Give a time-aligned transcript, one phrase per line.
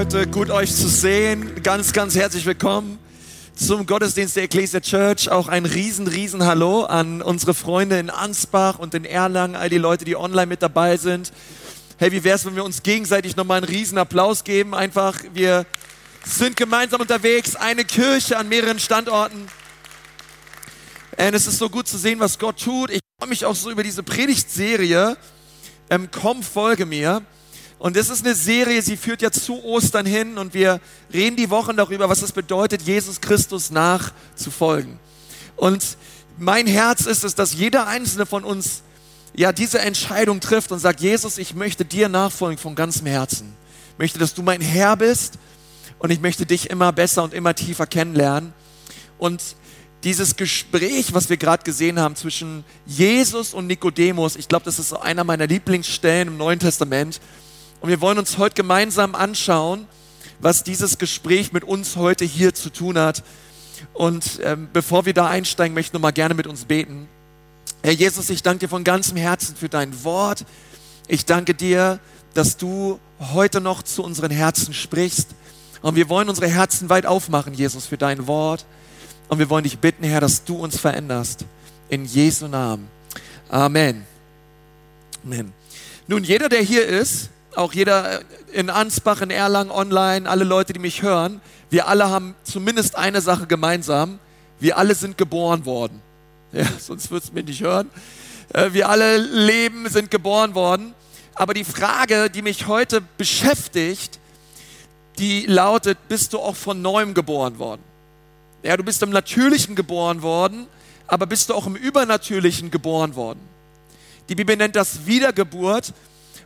[0.00, 0.26] heute.
[0.26, 1.62] Gut euch zu sehen.
[1.62, 2.98] Ganz, ganz herzlich willkommen
[3.54, 5.30] zum Gottesdienst der Ecclesia Church.
[5.30, 9.76] Auch ein riesen, riesen Hallo an unsere Freunde in Ansbach und in Erlangen, all die
[9.76, 11.34] Leute, die online mit dabei sind.
[11.98, 14.74] Hey, wie wär's, wenn wir uns gegenseitig nochmal einen riesen Applaus geben?
[14.74, 15.66] Einfach, wir
[16.24, 19.48] sind gemeinsam unterwegs, eine Kirche an mehreren Standorten.
[21.18, 22.90] Und es ist so gut zu sehen, was Gott tut.
[22.90, 25.18] Ich freue mich auch so über diese Predigtserie.
[25.90, 27.20] Ähm, komm, folge mir.
[27.80, 30.80] Und das ist eine Serie, sie führt ja zu Ostern hin und wir
[31.14, 34.98] reden die Wochen darüber, was es bedeutet, Jesus Christus nachzufolgen.
[35.56, 35.96] Und
[36.38, 38.82] mein Herz ist es, dass jeder einzelne von uns
[39.34, 43.54] ja diese Entscheidung trifft und sagt, Jesus, ich möchte dir nachfolgen von ganzem Herzen.
[43.94, 45.38] Ich möchte, dass du mein Herr bist
[45.98, 48.52] und ich möchte dich immer besser und immer tiefer kennenlernen.
[49.16, 49.42] Und
[50.04, 54.92] dieses Gespräch, was wir gerade gesehen haben zwischen Jesus und Nikodemus, ich glaube, das ist
[54.92, 57.22] einer meiner Lieblingsstellen im Neuen Testament.
[57.80, 59.86] Und wir wollen uns heute gemeinsam anschauen,
[60.40, 63.22] was dieses Gespräch mit uns heute hier zu tun hat.
[63.94, 67.08] Und ähm, bevor wir da einsteigen, möchte ich nochmal gerne mit uns beten.
[67.82, 70.44] Herr Jesus, ich danke dir von ganzem Herzen für dein Wort.
[71.08, 71.98] Ich danke dir,
[72.34, 75.28] dass du heute noch zu unseren Herzen sprichst.
[75.80, 78.66] Und wir wollen unsere Herzen weit aufmachen, Jesus, für dein Wort.
[79.28, 81.46] Und wir wollen dich bitten, Herr, dass du uns veränderst.
[81.88, 82.88] In Jesu Namen.
[83.48, 84.04] Amen.
[85.24, 85.52] Amen.
[86.06, 88.20] Nun, jeder, der hier ist, auch jeder
[88.52, 93.20] in Ansbach, in Erlangen, online, alle Leute, die mich hören, wir alle haben zumindest eine
[93.20, 94.18] Sache gemeinsam.
[94.58, 96.02] Wir alle sind geboren worden.
[96.52, 97.88] Ja, sonst würdest du mich nicht hören.
[98.52, 100.94] Äh, wir alle leben, sind geboren worden.
[101.34, 104.18] Aber die Frage, die mich heute beschäftigt,
[105.18, 107.82] die lautet, bist du auch von neuem geboren worden?
[108.62, 110.66] Ja, du bist im Natürlichen geboren worden,
[111.06, 113.40] aber bist du auch im Übernatürlichen geboren worden?
[114.28, 115.92] Die Bibel nennt das Wiedergeburt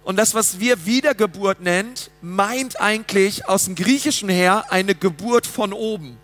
[0.04, 5.72] und das, was wir Wiedergeburt nennt, meint eigentlich aus dem Griechischen her eine Geburt von
[5.72, 6.18] oben.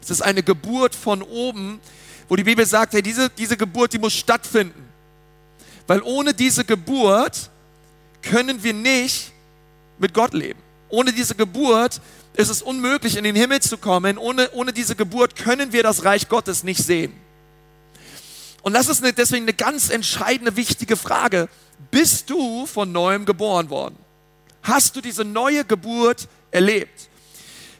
[0.00, 1.80] Es ist eine Geburt von oben,
[2.28, 4.88] wo die Bibel sagt, hey, diese, diese Geburt, die muss stattfinden.
[5.86, 7.50] Weil ohne diese Geburt
[8.22, 9.32] können wir nicht
[9.98, 10.58] mit Gott leben.
[10.88, 12.00] Ohne diese Geburt
[12.34, 14.16] ist es unmöglich, in den Himmel zu kommen.
[14.16, 17.12] Ohne, ohne diese Geburt können wir das Reich Gottes nicht sehen.
[18.62, 21.48] Und das ist eine, deswegen eine ganz entscheidende, wichtige Frage
[21.90, 23.96] bist du von neuem geboren worden?
[24.62, 27.08] Hast du diese neue Geburt erlebt?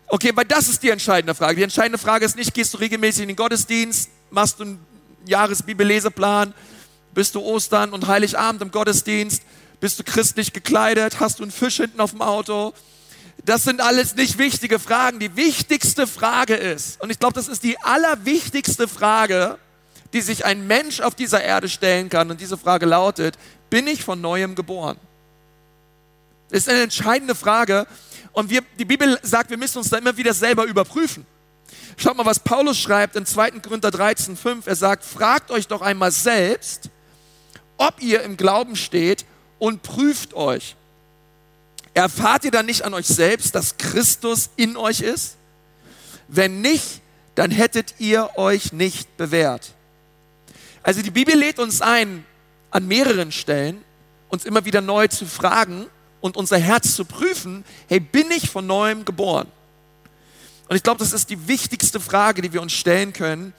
[0.09, 1.57] Okay, weil das ist die entscheidende Frage.
[1.57, 4.87] Die entscheidende Frage ist nicht, gehst du regelmäßig in den Gottesdienst, machst du einen
[5.27, 6.53] Jahresbibelleseplan,
[7.15, 9.43] bist du Ostern und Heiligabend im Gottesdienst,
[9.81, 12.75] bist du christlich gekleidet, hast du einen Fisch hinten auf dem Auto?
[13.45, 15.19] Das sind alles nicht wichtige Fragen.
[15.19, 19.59] Die wichtigste Frage ist, und ich glaube, das ist die allerwichtigste Frage,
[20.13, 22.31] die sich ein Mensch auf dieser Erde stellen kann.
[22.31, 23.37] Und diese Frage lautet,
[23.73, 24.99] bin ich von neuem geboren?
[26.51, 27.87] Das ist eine entscheidende Frage.
[28.33, 31.25] Und wir, die Bibel sagt, wir müssen uns da immer wieder selber überprüfen.
[31.97, 33.53] Schaut mal, was Paulus schreibt in 2.
[33.61, 34.67] Korinther 13, 5.
[34.67, 36.91] Er sagt, fragt euch doch einmal selbst,
[37.79, 39.25] ob ihr im Glauben steht
[39.59, 40.77] und prüft euch.
[41.95, 45.39] Erfahrt ihr dann nicht an euch selbst, dass Christus in euch ist?
[46.29, 47.01] Wenn nicht,
[47.37, 49.73] dann hättet ihr euch nicht bewährt.
[50.83, 52.27] Also die Bibel lädt uns ein,
[52.73, 53.85] an mehreren Stellen
[54.29, 55.87] uns immer wieder neu zu fragen
[56.21, 59.47] und unser Herz zu prüfen, hey, bin ich von neuem geboren?
[60.69, 63.53] Und ich glaube, das ist die wichtigste Frage, die wir uns stellen können.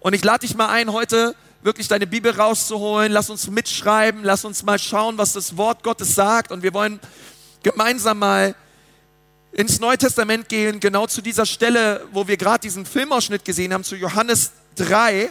[0.00, 3.12] Und ich lade dich mal ein, heute wirklich deine Bibel rauszuholen.
[3.12, 6.50] Lass uns mitschreiben, lass uns mal schauen, was das Wort Gottes sagt.
[6.50, 6.98] Und wir wollen
[7.62, 8.54] gemeinsam mal
[9.52, 13.84] ins Neue Testament gehen, genau zu dieser Stelle, wo wir gerade diesen Filmausschnitt gesehen haben,
[13.84, 15.30] zu Johannes 3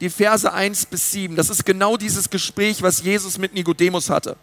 [0.00, 1.36] die Verse 1 bis 7.
[1.36, 4.36] Das ist genau dieses Gespräch, was Jesus mit Nikodemus hatte.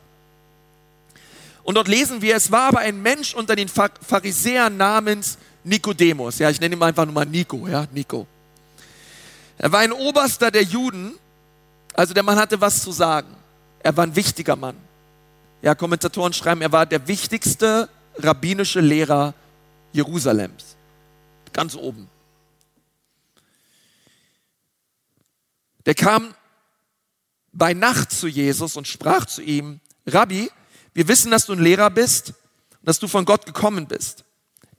[1.64, 6.40] Und dort lesen wir, es war aber ein Mensch unter den Pharisäern namens Nikodemus.
[6.40, 8.26] Ja, ich nenne ihn einfach nur mal Nico, ja, Nico.
[9.58, 11.14] Er war ein Oberster der Juden,
[11.94, 13.28] also der Mann hatte was zu sagen.
[13.84, 14.76] Er war ein wichtiger Mann.
[15.62, 19.36] Ja, Kommentatoren schreiben, er war der wichtigste rabbinische Lehrer
[19.94, 20.76] Jerusalems.
[21.54, 22.08] Ganz oben.
[25.86, 26.34] Der kam
[27.52, 30.50] bei Nacht zu Jesus und sprach zu ihm, Rabbi,
[30.94, 34.24] wir wissen, dass du ein Lehrer bist und dass du von Gott gekommen bist.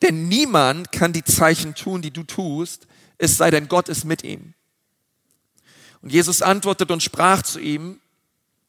[0.00, 2.87] Denn niemand kann die Zeichen tun, die du tust,
[3.19, 4.54] es sei denn Gott ist mit ihm.
[6.00, 8.00] Und Jesus antwortet und sprach zu ihm,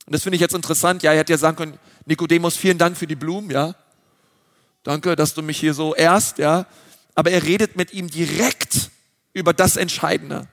[0.06, 2.98] und das finde ich jetzt interessant, ja, er hätte ja sagen können, Nikodemus, vielen Dank
[2.98, 3.74] für die Blumen, ja.
[4.84, 6.68] Danke, dass du mich hier so ehrst, ja.
[7.16, 8.92] Aber er redet mit ihm direkt
[9.34, 10.48] über das Entscheidende.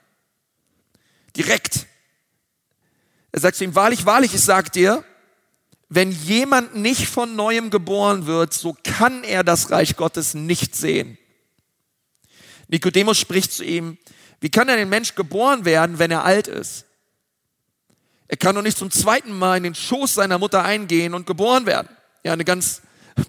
[1.36, 1.86] Direkt.
[3.32, 5.04] Er sagt zu ihm, wahrlich, wahrlich, ich sag dir,
[5.88, 11.18] wenn jemand nicht von neuem geboren wird, so kann er das Reich Gottes nicht sehen.
[12.68, 13.98] Nikodemus spricht zu ihm,
[14.40, 16.86] wie kann denn ein Mensch geboren werden, wenn er alt ist?
[18.28, 21.66] Er kann doch nicht zum zweiten Mal in den Schoß seiner Mutter eingehen und geboren
[21.66, 21.88] werden.
[22.22, 22.82] Ja, eine ganz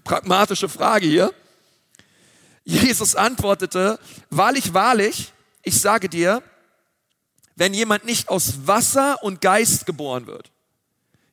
[0.04, 1.34] pragmatische Frage hier.
[2.64, 3.98] Jesus antwortete,
[4.30, 5.32] wahrlich, wahrlich,
[5.64, 6.42] ich sage dir,
[7.62, 10.50] wenn jemand nicht aus Wasser und Geist geboren wird.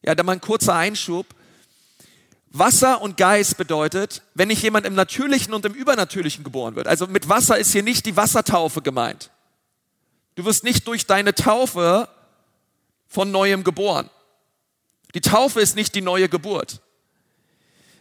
[0.04, 1.26] Ja, da mal ein kurzer Einschub.
[2.52, 6.88] Wasser und Geist bedeutet, wenn nicht jemand im Natürlichen und im Übernatürlichen geboren wird.
[6.88, 9.32] Also mit Wasser ist hier nicht die Wassertaufe gemeint.
[10.36, 12.08] Du wirst nicht durch deine Taufe
[13.08, 14.08] von neuem geboren.
[15.16, 16.80] Die Taufe ist nicht die neue Geburt.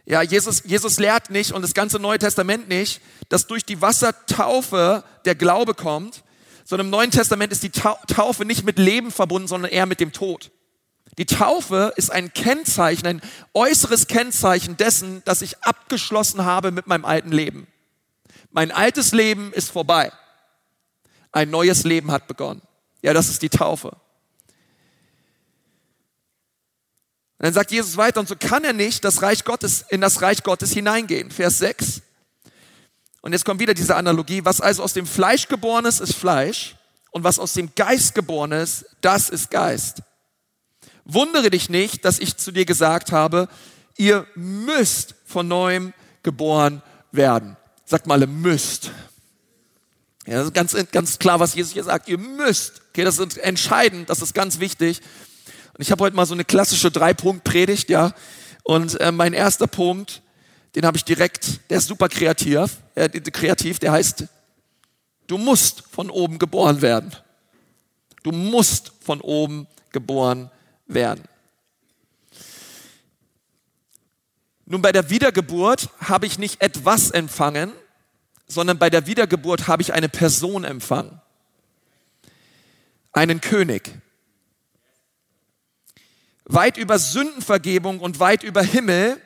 [0.05, 5.03] Ja, Jesus, Jesus lehrt nicht und das ganze Neue Testament nicht, dass durch die Wassertaufe
[5.25, 6.25] der Glaube kommt,
[6.69, 10.13] sondern im Neuen Testament ist die Taufe nicht mit Leben verbunden, sondern eher mit dem
[10.13, 10.51] Tod.
[11.17, 13.23] Die Taufe ist ein Kennzeichen, ein
[13.55, 17.69] äußeres Kennzeichen dessen, dass ich abgeschlossen habe mit meinem alten Leben.
[18.51, 20.13] Mein altes Leben ist vorbei.
[21.33, 22.61] Ein neues Leben hat begonnen.
[23.01, 23.89] Ja, das ist die Taufe.
[27.39, 30.21] Und dann sagt Jesus weiter, und so kann er nicht das Reich Gottes, in das
[30.21, 31.31] Reich Gottes hineingehen.
[31.31, 32.03] Vers 6.
[33.29, 34.43] Und jetzt kommt wieder diese Analogie.
[34.47, 36.77] Was also aus dem Fleisch geboren ist, ist Fleisch.
[37.11, 40.01] Und was aus dem Geist geboren ist, das ist Geist.
[41.05, 43.51] Wundere dich nicht, dass ich zu dir gesagt habe,
[43.99, 45.93] ihr müsst von neuem
[46.23, 46.81] geboren
[47.13, 47.59] werden.
[47.85, 48.93] Sagt mal, ihr müsst.
[50.27, 52.09] Ja, das ist ganz, ganz klar, was Jesus hier sagt.
[52.09, 52.81] Ihr müsst.
[52.93, 55.03] Okay, das ist entscheidend, das ist ganz wichtig.
[55.75, 58.15] Und ich habe heute mal so eine klassische Drei-Punkt-Predigt, ja.
[58.63, 60.23] Und äh, mein erster Punkt,
[60.75, 64.25] den habe ich direkt, der ist super kreativ, äh, kreativ, der heißt,
[65.27, 67.15] du musst von oben geboren werden.
[68.23, 70.51] Du musst von oben geboren
[70.87, 71.25] werden.
[74.67, 77.73] Nun, bei der Wiedergeburt habe ich nicht etwas empfangen,
[78.47, 81.21] sondern bei der Wiedergeburt habe ich eine Person empfangen.
[83.13, 83.91] Einen König
[86.49, 89.21] weit über Sündenvergebung und weit über Himmel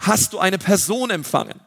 [0.00, 1.60] hast du eine Person empfangen.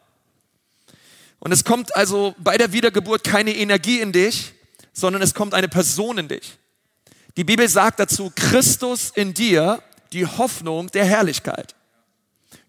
[1.38, 4.52] Und es kommt also bei der Wiedergeburt keine Energie in dich,
[4.92, 6.58] sondern es kommt eine Person in dich.
[7.36, 9.82] Die Bibel sagt dazu, Christus in dir,
[10.12, 11.74] die Hoffnung der Herrlichkeit.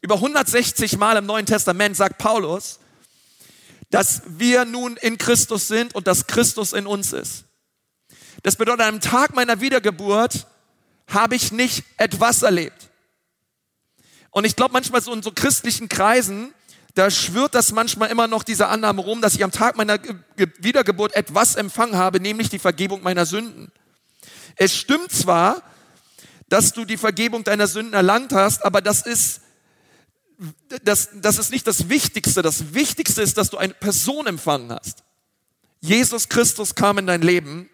[0.01, 2.79] Über 160 Mal im Neuen Testament sagt Paulus,
[3.91, 7.45] dass wir nun in Christus sind und dass Christus in uns ist.
[8.43, 10.47] Das bedeutet, am Tag meiner Wiedergeburt
[11.07, 12.89] habe ich nicht etwas erlebt.
[14.35, 16.53] Und ich glaube manchmal so in so christlichen Kreisen,
[16.93, 19.97] da schwirrt das manchmal immer noch diese Annahme rum, dass ich am Tag meiner
[20.59, 23.71] Wiedergeburt etwas empfangen habe, nämlich die Vergebung meiner Sünden.
[24.57, 25.63] Es stimmt zwar,
[26.49, 29.39] dass du die Vergebung deiner Sünden erlangt hast, aber das ist,
[30.83, 32.41] das, das ist nicht das Wichtigste.
[32.41, 35.05] Das Wichtigste ist, dass du eine Person empfangen hast.
[35.79, 37.69] Jesus Christus kam in dein Leben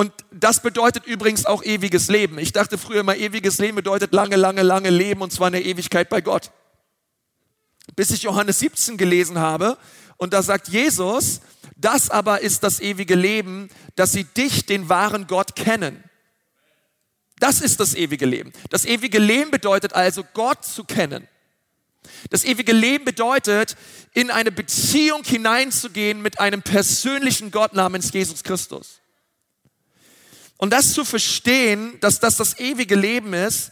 [0.00, 2.38] und das bedeutet übrigens auch ewiges Leben.
[2.38, 6.08] Ich dachte früher immer, ewiges Leben bedeutet lange, lange, lange Leben und zwar eine Ewigkeit
[6.08, 6.52] bei Gott.
[7.96, 9.76] Bis ich Johannes 17 gelesen habe
[10.16, 11.42] und da sagt Jesus,
[11.76, 16.02] das aber ist das ewige Leben, dass sie dich, den wahren Gott, kennen.
[17.38, 18.54] Das ist das ewige Leben.
[18.70, 21.28] Das ewige Leben bedeutet also, Gott zu kennen.
[22.30, 23.76] Das ewige Leben bedeutet,
[24.14, 28.99] in eine Beziehung hineinzugehen mit einem persönlichen Gott namens Jesus Christus.
[30.60, 33.70] Und das zu verstehen, dass das das ewige Leben ist,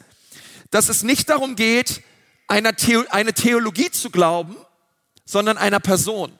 [0.71, 2.03] dass es nicht darum geht,
[2.47, 4.57] eine, Theologie zu glauben,
[5.27, 6.33] sondern einer Person.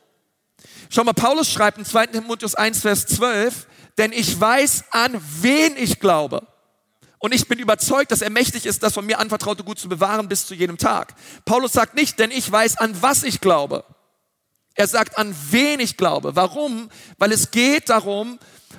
[0.89, 2.07] Schau mal, Paulus schreibt in 2.
[2.07, 3.67] Timotheus 1, Vers 12,
[3.99, 6.47] denn ich weiß, an wen ich glaube.
[7.19, 10.31] Und ich bin überzeugt, dass er mächtig ist, das von mir anvertraute Gut zu bewahren
[10.31, 11.13] bis zu jedem Tag.
[11.45, 13.85] Paulus sagt nicht, denn ich weiß, an was ich glaube.
[14.75, 16.37] Er sagt, an wen ich glaube.
[16.37, 16.89] Warum?
[17.19, 18.39] Weil es geht darum,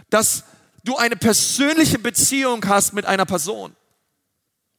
[0.10, 0.46] dass
[0.84, 3.76] du eine persönliche Beziehung hast mit einer Person.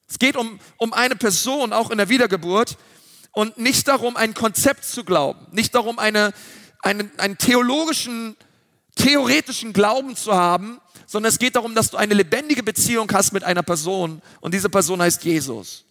[0.08, 2.76] Es geht um, um eine Person, auch in der Wiedergeburt,
[3.32, 6.32] und nicht darum, ein Konzept zu glauben, nicht darum, eine,
[6.80, 8.36] einen, einen theologischen,
[8.96, 13.44] theoretischen Glauben zu haben, sondern es geht darum, dass du eine lebendige Beziehung hast mit
[13.44, 15.84] einer Person und diese Person heißt Jesus.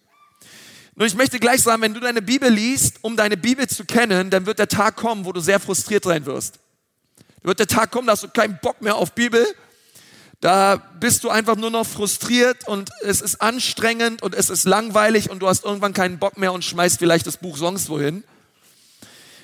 [0.96, 4.28] Nun, ich möchte gleich sagen, wenn du deine Bibel liest, um deine Bibel zu kennen,
[4.28, 6.58] dann wird der Tag kommen, wo du sehr frustriert sein wirst.
[7.16, 9.46] Dann wird der Tag kommen, da hast du keinen Bock mehr auf Bibel
[10.40, 15.28] da bist du einfach nur noch frustriert und es ist anstrengend und es ist langweilig
[15.28, 18.24] und du hast irgendwann keinen Bock mehr und schmeißt vielleicht das Buch sonst wohin.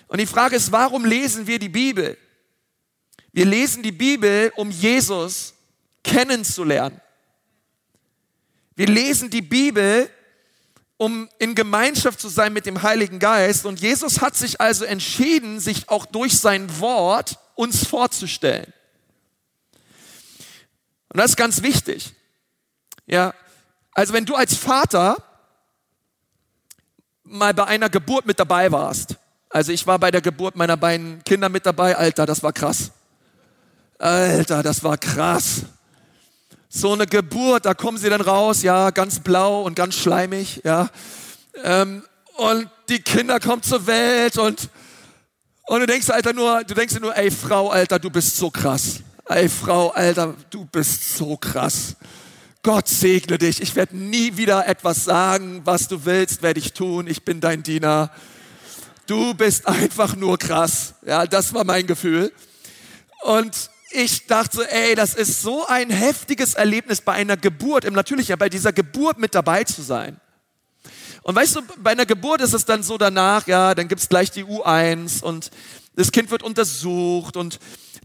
[0.09, 2.17] Und die Frage ist, warum lesen wir die Bibel?
[3.33, 5.53] Wir lesen die Bibel, um Jesus
[6.03, 6.99] kennenzulernen.
[8.75, 10.09] Wir lesen die Bibel,
[10.97, 13.67] um in Gemeinschaft zu sein mit dem Heiligen Geist.
[13.67, 18.73] Und Jesus hat sich also entschieden, sich auch durch sein Wort uns vorzustellen.
[21.09, 22.15] Und das ist ganz wichtig.
[23.07, 23.35] Ja,
[23.93, 25.17] also wenn du als Vater
[27.23, 29.17] mal bei einer Geburt mit dabei warst,
[29.49, 32.91] also ich war bei der Geburt meiner beiden Kinder mit dabei, Alter, das war krass.
[33.99, 35.63] Alter, das war krass.
[36.69, 40.91] So eine Geburt, da kommen sie dann raus, ja, ganz blau und ganz schleimig, ja.
[41.65, 42.03] Ähm,
[42.37, 44.69] und die Kinder kommen zur Welt und,
[45.67, 48.51] und du denkst, Alter, nur, du denkst dir nur, ey, Frau, Alter, du bist so
[48.51, 49.01] krass.
[49.29, 51.97] Ey, Frau, Alter, du bist so krass.
[52.63, 53.61] Gott segne dich.
[53.61, 57.09] Ich werde nie wieder etwas sagen, was du willst, werde ich tun.
[57.09, 58.13] Ich bin dein Diener.
[59.09, 60.95] Du bist einfach nur krass.
[61.05, 62.33] Ja, das war mein Gefühl.
[63.25, 67.95] Und ich dachte, so, ey, das ist so ein heftiges Erlebnis bei einer Geburt, im
[67.95, 70.21] Natürlichen, bei dieser Geburt mit dabei zu sein.
[71.23, 74.31] Und weißt du, bei einer Geburt ist es dann so danach, ja, dann gibt's gleich
[74.31, 75.51] die U1 und
[75.97, 77.59] das Kind wird untersucht und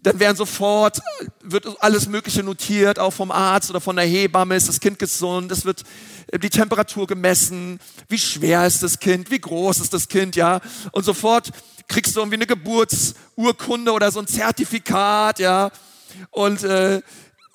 [0.03, 1.00] dann werden sofort,
[1.43, 5.51] wird alles Mögliche notiert, auch vom Arzt oder von der Hebamme, ist das Kind gesund,
[5.51, 5.84] es wird
[6.27, 10.60] äh, die Temperatur gemessen, wie schwer ist das Kind, wie groß ist das Kind, ja.
[10.91, 11.51] Und sofort
[11.88, 15.72] kriegst du irgendwie eine Geburtsurkunde oder so ein Zertifikat, ja.
[16.31, 17.01] Und, äh,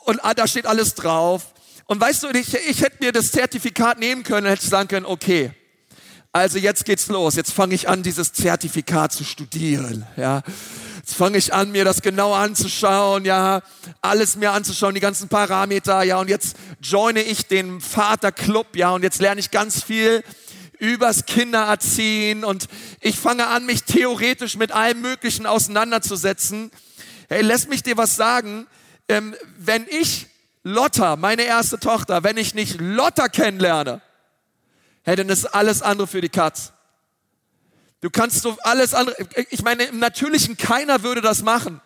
[0.04, 1.52] und ah, da steht alles drauf.
[1.86, 5.52] Und weißt du, ich, ich hätte mir das Zertifikat nehmen können, hätte sagen können, okay,
[6.32, 10.42] also jetzt geht's los, jetzt fange ich an, dieses Zertifikat zu studieren, ja.
[11.06, 13.62] Jetzt fange ich an, mir das genau anzuschauen, ja,
[14.00, 19.04] alles mir anzuschauen, die ganzen Parameter, ja, und jetzt joine ich den Vaterclub, ja, und
[19.04, 20.24] jetzt lerne ich ganz viel
[20.80, 22.66] übers Kindererziehen und
[23.00, 26.72] ich fange an, mich theoretisch mit allem Möglichen auseinanderzusetzen.
[27.28, 28.66] Hey, lass mich dir was sagen.
[29.08, 30.26] Ähm, wenn ich
[30.64, 34.02] Lotta, meine erste Tochter, wenn ich nicht Lotta kennenlerne,
[35.04, 36.72] hey, dann ist alles andere für die Katz.
[38.06, 39.16] Du kannst so alles andere,
[39.50, 41.80] ich meine, im Natürlichen keiner würde das machen.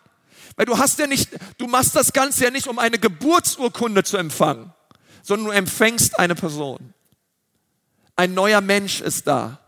[0.55, 4.19] Weil du hast ja nicht, du machst das Ganze ja nicht, um eine Geburtsurkunde zu
[4.19, 4.71] empfangen,
[5.23, 6.93] sondern du empfängst eine Person.
[8.17, 9.61] Ein neuer Mensch ist da.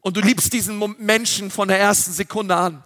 [0.00, 2.82] Und du liebst diesen Menschen von der ersten Sekunde an.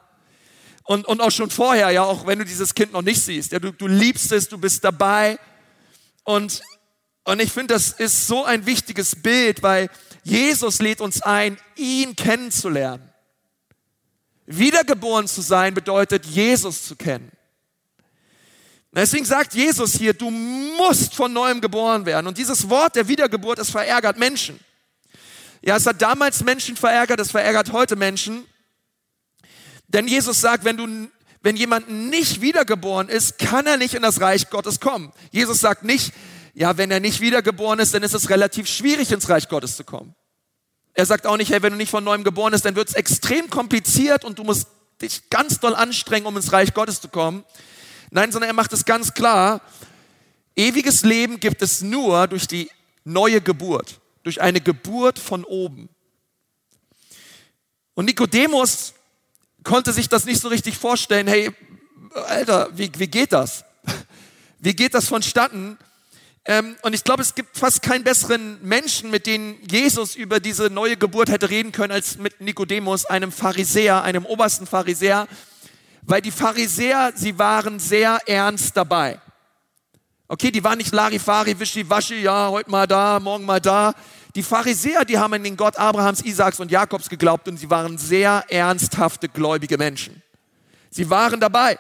[0.85, 3.53] Und, und auch schon vorher, ja, auch wenn du dieses Kind noch nicht siehst.
[3.53, 5.39] Ja, du, du liebst es, du bist dabei.
[6.25, 6.61] Und,
[7.25, 9.89] und ich finde, das ist so ein wichtiges Bild, weil
[10.25, 13.09] Jesus lädt uns ein, ihn kennenzulernen.
[14.47, 17.31] Wiedergeboren zu sein bedeutet, Jesus zu kennen.
[18.95, 22.27] Deswegen sagt Jesus hier, du musst von neuem geboren werden.
[22.27, 24.61] Und dieses Wort der Wiedergeburt, es verärgert Menschen.
[25.63, 28.45] Ja, es hat damals Menschen verärgert, es verärgert heute Menschen.
[29.89, 31.09] Denn Jesus sagt, wenn du,
[31.41, 35.13] wenn jemand nicht wiedergeboren ist, kann er nicht in das Reich Gottes kommen.
[35.31, 36.13] Jesus sagt nicht,
[36.55, 39.85] ja, wenn er nicht wiedergeboren ist, dann ist es relativ schwierig, ins Reich Gottes zu
[39.85, 40.15] kommen.
[40.95, 42.95] Er sagt auch nicht, hey, wenn du nicht von neuem geboren bist, dann wird es
[42.95, 44.69] extrem kompliziert und du musst
[45.01, 47.45] dich ganz doll anstrengen, um ins Reich Gottes zu kommen.
[48.11, 49.63] Nein, sondern er macht es ganz klar,
[50.55, 52.71] ewiges Leben gibt es nur durch die
[53.05, 55.89] neue Geburt, durch eine Geburt von oben.
[57.95, 58.93] Und Nikodemus
[59.65, 61.51] konnte sich das nicht so richtig vorstellen, hey,
[62.27, 63.65] Alter, wie, wie geht das?
[64.59, 65.79] Wie geht das vonstatten?
[66.45, 70.71] Ähm, und ich glaube, es gibt fast keinen besseren Menschen, mit dem Jesus über diese
[70.71, 75.29] neue Geburt hätte reden können, als mit Nikodemus, einem Pharisäer, einem obersten Pharisäer,
[76.03, 79.21] weil die Pharisäer, sie waren sehr ernst dabei.
[80.27, 83.95] Okay, die waren nicht Larifari, Wischiwaschi, ja, heute mal da, morgen mal da.
[84.35, 87.99] Die Pharisäer, die haben an den Gott Abrahams, Isaaks und Jakobs geglaubt und sie waren
[87.99, 90.23] sehr ernsthafte, gläubige Menschen.
[90.91, 91.79] Sie waren dabei.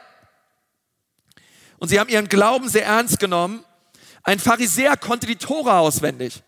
[1.78, 3.64] Und sie haben ihren Glauben sehr ernst genommen
[4.22, 6.42] ein Pharisäer konnte die Tora auswendig.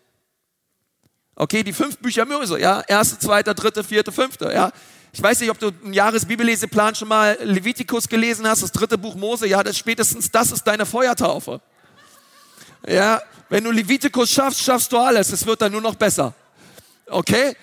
[1.35, 4.71] Okay, die fünf Bücher Mose, ja, erste, zweite, dritte, vierte, fünfte, ja.
[5.11, 9.15] Ich weiß nicht, ob du einen Jahresbibelleseplan schon mal Levitikus gelesen hast, das dritte Buch
[9.15, 11.61] Mose, ja, das spätestens das ist deine Feuertaufe.
[12.87, 16.33] Ja, wenn du Levitikus schaffst, schaffst du alles, es wird dann nur noch besser.
[17.07, 17.55] Okay?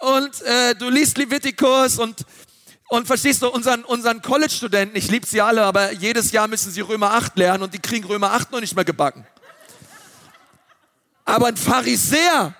[0.00, 2.24] Und äh, du liest Levitikus und
[2.88, 6.80] und verstehst du, unseren, unseren College-Studenten, ich liebe sie alle, aber jedes Jahr müssen sie
[6.80, 9.26] Römer 8 lernen und die kriegen Römer 8 noch nicht mehr gebacken.
[11.24, 12.54] Aber ein Pharisäer,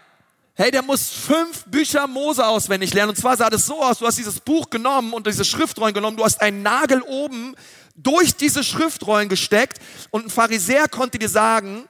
[0.55, 3.11] hey, der muss fünf Bücher Mose auswendig lernen.
[3.11, 6.17] Und zwar sah das so aus, du hast dieses Buch genommen und diese Schriftrollen genommen,
[6.17, 7.55] du hast einen Nagel oben
[7.97, 9.79] durch diese Schriftrollen gesteckt
[10.11, 11.89] und ein Pharisäer konnte dir sagen,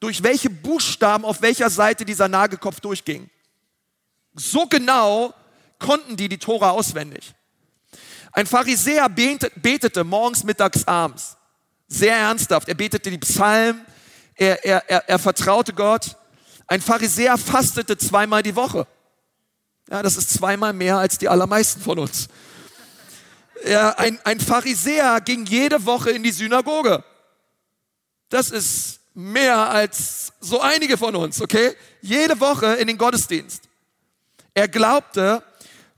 [0.00, 3.30] durch welche Buchstaben auf welcher Seite dieser Nagelkopf durchging.
[4.34, 5.32] So genau
[5.78, 7.34] konnten die die Tora auswendig.
[8.32, 11.36] Ein Pharisäer betete morgens, mittags, abends.
[11.86, 12.68] Sehr ernsthaft.
[12.68, 13.84] Er betete die Psalmen,
[14.36, 16.16] er, er, er, er vertraute Gott.
[16.66, 18.86] Ein Pharisäer fastete zweimal die Woche.
[19.90, 22.28] Ja, das ist zweimal mehr als die allermeisten von uns.
[23.66, 27.04] Ja, ein, ein Pharisäer ging jede Woche in die Synagoge.
[28.28, 31.74] Das ist mehr als so einige von uns, okay?
[32.00, 33.62] Jede Woche in den Gottesdienst.
[34.54, 35.42] Er glaubte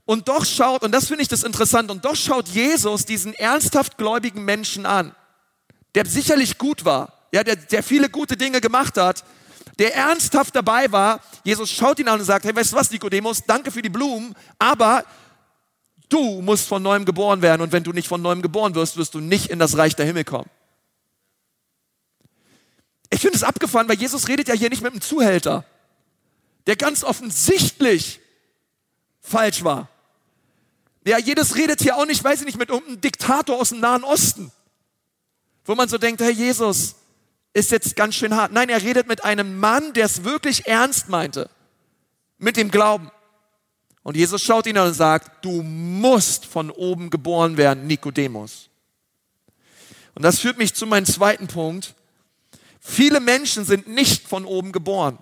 [0.05, 3.97] und doch schaut, und das finde ich das interessant, und doch schaut Jesus diesen ernsthaft
[3.97, 5.15] gläubigen Menschen an,
[5.95, 9.23] der sicherlich gut war, ja, der, der viele gute Dinge gemacht hat,
[9.79, 11.21] der ernsthaft dabei war.
[11.43, 14.35] Jesus schaut ihn an und sagt, hey, weißt du was, Nikodemus, danke für die Blumen,
[14.59, 15.05] aber
[16.09, 19.13] du musst von neuem geboren werden und wenn du nicht von neuem geboren wirst, wirst
[19.13, 20.49] du nicht in das Reich der Himmel kommen.
[23.09, 25.65] Ich finde es abgefahren, weil Jesus redet ja hier nicht mit einem Zuhälter,
[26.65, 28.19] der ganz offensichtlich
[29.21, 29.89] falsch war.
[31.05, 34.03] Ja, jedes redet hier auch nicht, weiß ich nicht, mit irgendeinem Diktator aus dem Nahen
[34.03, 34.51] Osten,
[35.63, 36.95] wo man so denkt, Herr Jesus,
[37.57, 38.51] ist jetzt ganz schön hart.
[38.51, 41.49] Nein, er redet mit einem Mann, der es wirklich ernst meinte,
[42.37, 43.09] mit dem Glauben.
[44.03, 48.69] Und Jesus schaut ihn an und sagt, du musst von oben geboren werden, Nikodemus.
[50.13, 51.95] Und das führt mich zu meinem zweiten Punkt.
[52.79, 55.17] Viele Menschen sind nicht von oben geboren.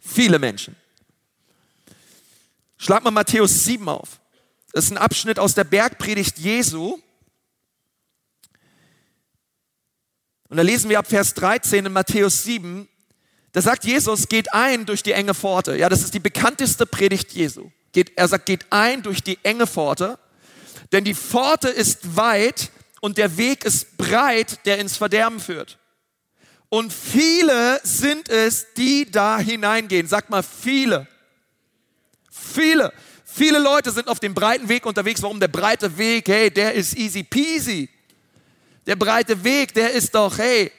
[0.00, 0.76] Viele Menschen.
[2.76, 4.20] Schlag mal Matthäus 7 auf.
[4.72, 6.98] Das ist ein Abschnitt aus der Bergpredigt Jesu.
[10.48, 12.88] Und da lesen wir ab Vers 13 in Matthäus 7,
[13.52, 15.76] da sagt Jesus, geht ein durch die enge Pforte.
[15.76, 17.70] Ja, das ist die bekannteste Predigt Jesu.
[17.92, 20.18] Geht, er sagt, geht ein durch die enge Pforte,
[20.90, 22.70] denn die Pforte ist weit
[23.00, 25.78] und der Weg ist breit, der ins Verderben führt.
[26.68, 30.08] Und viele sind es, die da hineingehen.
[30.08, 31.06] Sag mal, viele.
[32.28, 32.92] Viele.
[33.24, 35.22] Viele Leute sind auf dem breiten Weg unterwegs.
[35.22, 36.26] Warum der breite Weg?
[36.26, 37.88] Hey, der ist easy peasy.
[38.86, 40.70] Der breite Weg, der ist doch, hey,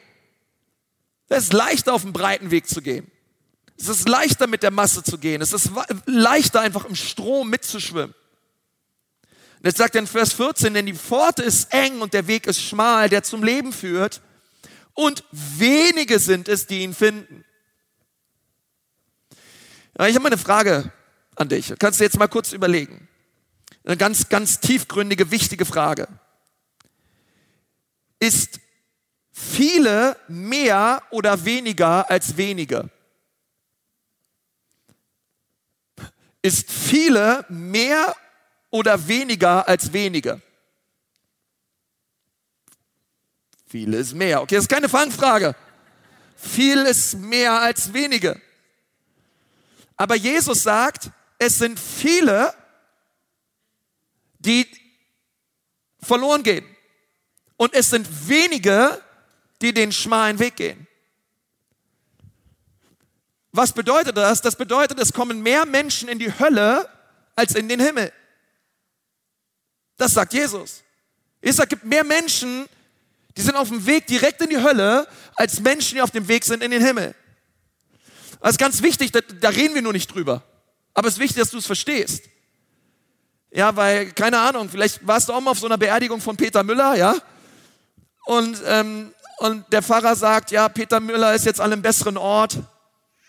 [1.28, 3.10] es ist leichter auf dem breiten Weg zu gehen.
[3.78, 5.42] Es ist leichter mit der Masse zu gehen.
[5.42, 5.72] Es ist
[6.06, 8.14] leichter einfach im Strom mitzuschwimmen.
[8.14, 12.46] Und jetzt sagt er in Vers 14, denn die Pforte ist eng und der Weg
[12.48, 14.22] ist schmal, der zum Leben führt.
[14.94, 17.44] Und wenige sind es, die ihn finden.
[19.98, 20.92] Ja, ich habe mal eine Frage
[21.36, 21.74] an dich.
[21.80, 23.10] Kannst du jetzt mal kurz überlegen.
[23.84, 26.08] Eine ganz, ganz tiefgründige, wichtige Frage
[28.20, 28.60] ist
[29.32, 32.90] viele mehr oder weniger als wenige?
[36.42, 38.16] Ist viele mehr
[38.70, 40.42] oder weniger als wenige?
[43.68, 44.42] Viele ist mehr.
[44.42, 45.56] Okay, das ist keine Fangfrage.
[46.36, 48.40] Viel ist mehr als wenige.
[49.98, 52.54] Aber Jesus sagt, es sind viele,
[54.40, 54.68] die
[56.00, 56.75] verloren gehen.
[57.58, 59.02] Und es sind wenige,
[59.62, 60.88] die den schmalen Weg gehen.
[63.52, 64.42] Was bedeutet das?
[64.42, 66.90] Das bedeutet, es kommen mehr Menschen in die Hölle
[67.36, 68.12] als in den Himmel.
[69.98, 70.84] Das sagt Jesus.
[71.42, 72.66] Es gibt mehr Menschen,
[73.38, 76.44] die sind auf dem Weg direkt in die Hölle, als Menschen, die auf dem Weg
[76.44, 77.16] sind in den Himmel.
[78.42, 80.44] Das ist ganz wichtig, da, da reden wir nur nicht drüber.
[80.94, 82.24] Aber es ist wichtig, dass du es verstehst.
[83.52, 86.64] Ja, weil, keine Ahnung, vielleicht warst du auch mal auf so einer Beerdigung von Peter
[86.64, 87.16] Müller, ja?
[88.26, 92.58] Und, ähm, und der Pfarrer sagt, ja, Peter Müller ist jetzt an einem besseren Ort.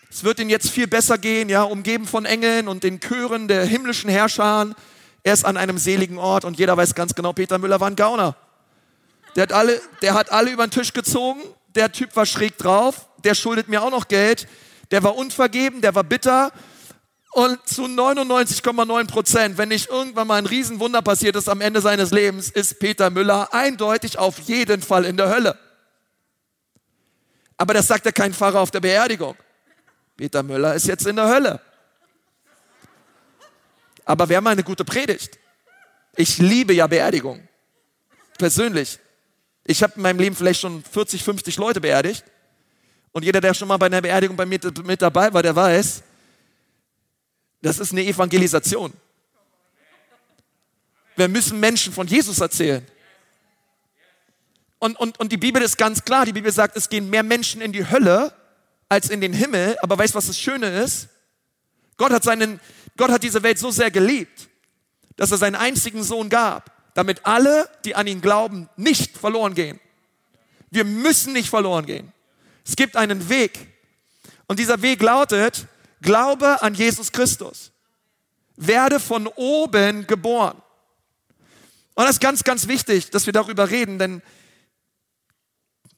[0.09, 3.65] Es wird ihm jetzt viel besser gehen, ja, umgeben von Engeln und den Chören der
[3.65, 4.75] himmlischen Herrscher.
[5.23, 7.95] Er ist an einem seligen Ort und jeder weiß ganz genau, Peter Müller war ein
[7.95, 8.35] Gauner.
[9.35, 11.41] Der hat alle, der hat alle über den Tisch gezogen.
[11.75, 13.07] Der Typ war schräg drauf.
[13.23, 14.47] Der schuldet mir auch noch Geld.
[14.89, 16.51] Der war unvergeben, der war bitter.
[17.31, 22.11] Und zu 99,9 Prozent, wenn nicht irgendwann mal ein Riesenwunder passiert ist am Ende seines
[22.11, 25.57] Lebens, ist Peter Müller eindeutig auf jeden Fall in der Hölle.
[27.57, 29.35] Aber das sagt ja kein Pfarrer auf der Beerdigung.
[30.15, 31.59] Peter Müller ist jetzt in der Hölle.
[34.05, 35.37] Aber wäre mal eine gute Predigt.
[36.15, 37.47] Ich liebe ja Beerdigung.
[38.37, 38.99] Persönlich.
[39.63, 42.23] Ich habe in meinem Leben vielleicht schon 40, 50 Leute beerdigt.
[43.11, 46.03] Und jeder, der schon mal bei einer Beerdigung bei mir mit dabei war, der weiß,
[47.61, 48.93] das ist eine Evangelisation.
[51.15, 52.85] Wir müssen Menschen von Jesus erzählen.
[54.79, 57.61] Und, und, und die Bibel ist ganz klar, die Bibel sagt, es gehen mehr Menschen
[57.61, 58.33] in die Hölle
[58.87, 59.75] als in den Himmel.
[59.81, 61.09] Aber weißt du, was das Schöne ist?
[61.97, 62.59] Gott hat, seinen,
[62.95, 64.47] Gott hat diese Welt so sehr geliebt,
[65.15, 69.79] dass er seinen einzigen Sohn gab, damit alle, die an ihn glauben, nicht verloren gehen.
[70.69, 72.13] Wir müssen nicht verloren gehen.
[72.63, 73.57] Es gibt einen Weg.
[74.45, 75.65] Und dieser Weg lautet,
[76.01, 77.71] Glaube an Jesus Christus.
[78.55, 80.61] Werde von oben geboren.
[81.95, 84.21] Und das ist ganz, ganz wichtig, dass wir darüber reden, denn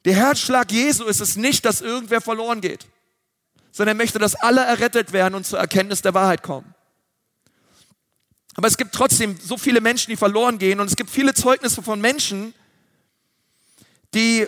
[0.06, 2.88] der Herzschlag Jesu ist es nicht, dass irgendwer verloren geht,
[3.72, 6.74] sondern er möchte, dass alle errettet werden und zur Erkenntnis der Wahrheit kommen.
[8.56, 11.82] Aber es gibt trotzdem so viele Menschen, die verloren gehen und es gibt viele Zeugnisse
[11.82, 12.54] von Menschen,
[14.14, 14.48] die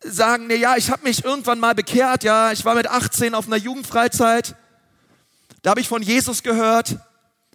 [0.00, 3.46] sagen, nee, ja, ich habe mich irgendwann mal bekehrt, ja, ich war mit 18 auf
[3.46, 4.54] einer Jugendfreizeit,
[5.64, 6.98] da habe ich von Jesus gehört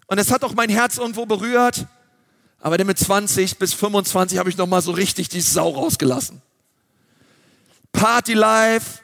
[0.08, 1.86] und es hat auch mein Herz irgendwo berührt,
[2.60, 6.42] aber dann mit 20 bis 25 habe ich noch mal so richtig die Sau rausgelassen.
[7.92, 9.02] Party life,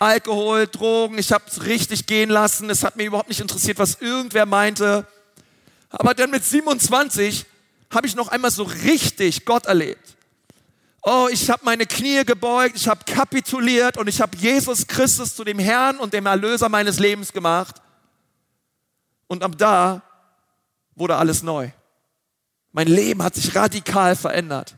[0.00, 3.98] Alkohol, Drogen, ich habe es richtig gehen lassen, es hat mir überhaupt nicht interessiert, was
[4.00, 5.06] irgendwer meinte.
[5.90, 7.46] Aber dann mit 27
[7.94, 10.16] habe ich noch einmal so richtig Gott erlebt.
[11.02, 15.44] Oh, ich habe meine Knie gebeugt, ich habe kapituliert und ich habe Jesus Christus zu
[15.44, 17.76] dem Herrn und dem Erlöser meines Lebens gemacht.
[19.28, 20.02] Und ab da
[20.96, 21.70] wurde alles neu.
[22.72, 24.74] Mein Leben hat sich radikal verändert.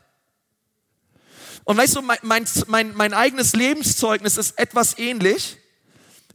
[1.63, 5.57] Und weißt du, mein, mein, mein, mein eigenes Lebenszeugnis ist etwas ähnlich.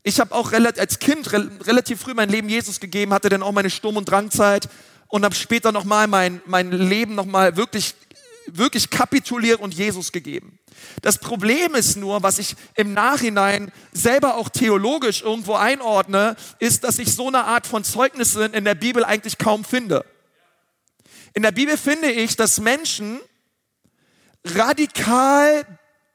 [0.03, 3.71] Ich habe auch als Kind relativ früh mein Leben Jesus gegeben, hatte dann auch meine
[3.71, 4.69] Sturm- und Drangzeit
[5.09, 7.95] und habe später nochmal mein, mein Leben nochmal wirklich
[8.47, 10.59] wirklich kapituliert und Jesus gegeben.
[11.03, 16.99] Das Problem ist nur, was ich im Nachhinein selber auch theologisch irgendwo einordne, ist, dass
[16.99, 20.05] ich so eine Art von Zeugnissen in der Bibel eigentlich kaum finde.
[21.35, 23.21] In der Bibel finde ich, dass Menschen
[24.45, 25.67] radikal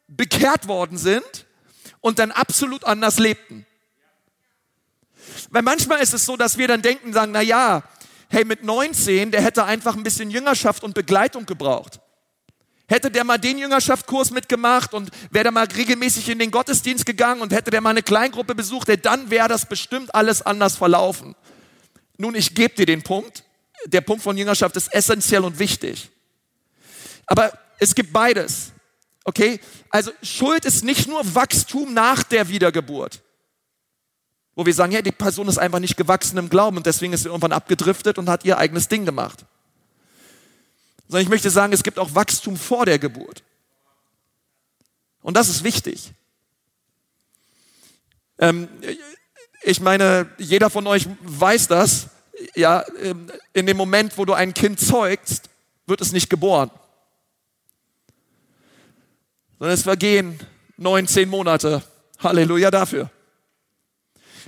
[0.07, 1.45] bekehrt worden sind
[2.01, 3.65] und dann absolut anders lebten.
[5.49, 7.83] Weil manchmal ist es so, dass wir dann denken, sagen, na ja,
[8.29, 12.00] hey, mit 19, der hätte einfach ein bisschen Jüngerschaft und Begleitung gebraucht.
[12.91, 17.39] Hätte der mal den Jüngerschaftskurs mitgemacht und wäre der mal regelmäßig in den Gottesdienst gegangen
[17.39, 21.33] und hätte der mal eine Kleingruppe besucht, dann wäre das bestimmt alles anders verlaufen.
[22.17, 23.45] Nun, ich gebe dir den Punkt.
[23.85, 26.09] Der Punkt von Jüngerschaft ist essentiell und wichtig.
[27.27, 28.73] Aber es gibt beides.
[29.23, 29.61] Okay?
[29.89, 33.21] Also Schuld ist nicht nur Wachstum nach der Wiedergeburt.
[34.53, 37.23] Wo wir sagen, ja, die Person ist einfach nicht gewachsen im Glauben und deswegen ist
[37.23, 39.45] sie irgendwann abgedriftet und hat ihr eigenes Ding gemacht
[41.11, 43.43] sondern ich möchte sagen, es gibt auch Wachstum vor der Geburt.
[45.21, 46.13] Und das ist wichtig.
[48.39, 48.69] Ähm,
[49.61, 52.07] ich meine, jeder von euch weiß das.
[52.55, 55.49] Ja, ähm, in dem Moment, wo du ein Kind zeugst,
[55.85, 56.71] wird es nicht geboren.
[59.59, 60.39] Sondern es vergehen
[60.77, 61.83] neun, zehn Monate.
[62.19, 63.11] Halleluja dafür.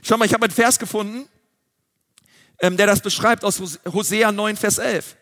[0.02, 1.28] Schau mal, ich habe einen Vers gefunden,
[2.60, 5.18] ähm, der das beschreibt aus Hosea 9, Vers 11.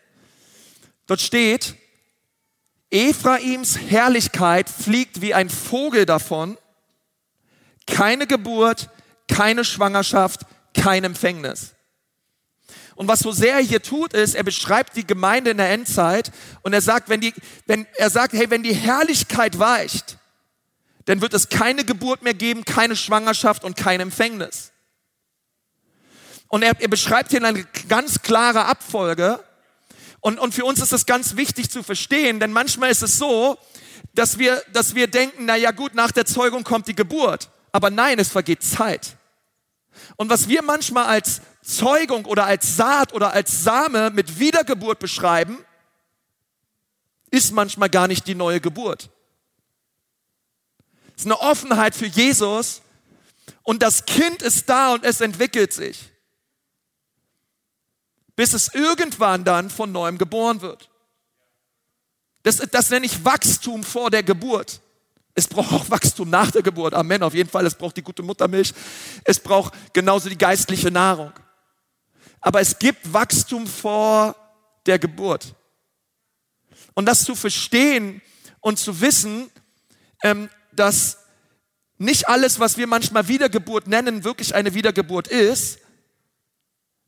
[1.06, 1.74] Dort steht,
[2.90, 6.58] Ephraims Herrlichkeit fliegt wie ein Vogel davon,
[7.86, 8.90] keine Geburt,
[9.28, 10.42] keine Schwangerschaft,
[10.74, 11.74] kein Empfängnis.
[12.94, 16.30] Und was Hosea hier tut, ist, er beschreibt die Gemeinde in der Endzeit
[16.62, 17.32] und er sagt, wenn die,
[17.66, 20.18] wenn, er sagt, hey, wenn die Herrlichkeit weicht,
[21.06, 24.72] dann wird es keine Geburt mehr geben, keine Schwangerschaft und kein Empfängnis.
[26.48, 29.42] Und er, er beschreibt hier eine ganz klare Abfolge
[30.22, 33.58] und, und für uns ist es ganz wichtig zu verstehen, denn manchmal ist es so,
[34.14, 37.50] dass wir, dass wir denken, na ja gut, nach der Zeugung kommt die Geburt.
[37.72, 39.16] Aber nein, es vergeht Zeit.
[40.14, 45.58] Und was wir manchmal als Zeugung oder als Saat oder als Same mit Wiedergeburt beschreiben,
[47.32, 49.10] ist manchmal gar nicht die neue Geburt.
[51.16, 52.80] Es ist eine Offenheit für Jesus
[53.64, 56.11] und das Kind ist da und es entwickelt sich
[58.36, 60.90] bis es irgendwann dann von neuem geboren wird.
[62.42, 64.80] Das, das nenne ich Wachstum vor der Geburt.
[65.34, 66.92] Es braucht auch Wachstum nach der Geburt.
[66.94, 67.22] Amen.
[67.22, 67.64] Auf jeden Fall.
[67.64, 68.74] Es braucht die gute Muttermilch.
[69.24, 71.32] Es braucht genauso die geistliche Nahrung.
[72.40, 74.34] Aber es gibt Wachstum vor
[74.84, 75.54] der Geburt.
[76.94, 78.20] Und das zu verstehen
[78.60, 79.50] und zu wissen,
[80.22, 81.18] ähm, dass
[81.98, 85.78] nicht alles, was wir manchmal Wiedergeburt nennen, wirklich eine Wiedergeburt ist,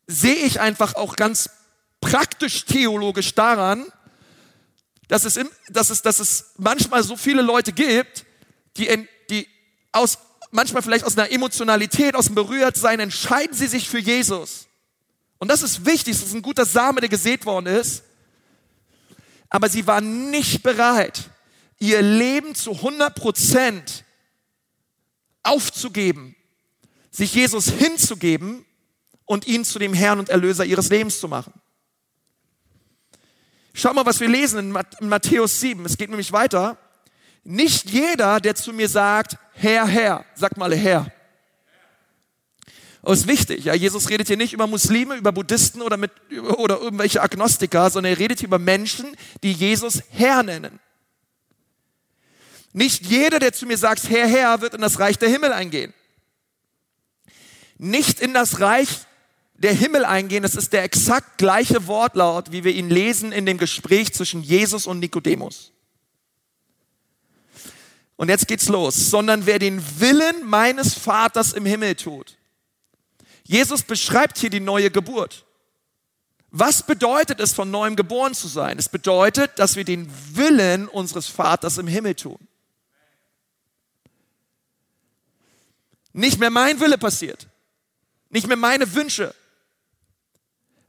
[0.07, 1.51] sehe ich einfach auch ganz
[2.01, 3.87] praktisch theologisch daran,
[5.09, 8.25] dass es, im, dass es, dass es manchmal so viele Leute gibt,
[8.77, 9.47] die, die
[9.93, 10.19] aus,
[10.51, 14.67] manchmal vielleicht aus einer Emotionalität, aus dem Berührtsein entscheiden sie sich für Jesus.
[15.38, 18.03] Und das ist wichtig, das ist ein guter Same, der gesät worden ist.
[19.49, 21.31] Aber sie waren nicht bereit,
[21.79, 24.05] ihr Leben zu 100 Prozent
[25.43, 26.35] aufzugeben,
[27.11, 28.64] sich Jesus hinzugeben
[29.25, 31.53] und ihn zu dem Herrn und Erlöser ihres Lebens zu machen.
[33.73, 35.85] Schau mal, was wir lesen in Matthäus 7.
[35.85, 36.79] Es geht nämlich weiter.
[37.43, 41.11] Nicht jeder, der zu mir sagt, Herr, Herr, sag mal Herr.
[43.03, 43.65] Das ist wichtig.
[43.65, 48.15] Ja, Jesus redet hier nicht über Muslime, über Buddhisten oder, mit, oder irgendwelche Agnostiker, sondern
[48.15, 50.81] er redet hier über Menschen, die Jesus Herr nennen.
[52.73, 55.93] Nicht jeder, der zu mir sagt, Herr, Herr, wird in das Reich der Himmel eingehen.
[57.77, 59.01] nicht in das Reich
[59.55, 60.43] der Himmel eingehen.
[60.43, 64.87] Das ist der exakt gleiche Wortlaut, wie wir ihn lesen in dem Gespräch zwischen Jesus
[64.87, 65.73] und Nikodemus.
[68.17, 69.11] Und jetzt geht's los.
[69.11, 72.37] Sondern wer den Willen meines Vaters im Himmel tut.
[73.45, 75.45] Jesus beschreibt hier die neue Geburt.
[76.51, 78.79] Was bedeutet es, von neuem geboren zu sein?
[78.79, 82.38] Es bedeutet, dass wir den Willen unseres Vaters im Himmel tun.
[86.12, 87.49] Nicht mehr mein Wille passiert.
[88.31, 89.35] Nicht mehr meine Wünsche.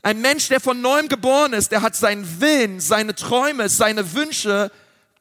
[0.06, 4.72] Ein Mensch, der von neuem geboren ist, der hat seinen Willen, seine Träume, seine Wünsche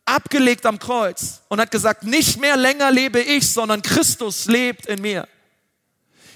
[0.04, 5.00] abgelegt am Kreuz und hat gesagt, nicht mehr länger lebe ich, sondern Christus lebt in
[5.00, 5.26] mir.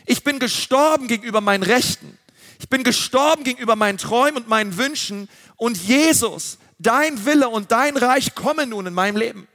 [0.07, 2.17] Ich bin gestorben gegenüber meinen Rechten.
[2.59, 7.99] Ich bin gestorben gegenüber meinen Träumen und meinen Wünschen und Jesus, dein Wille und dein
[7.99, 9.47] Reich kommen nun in meinem Leben.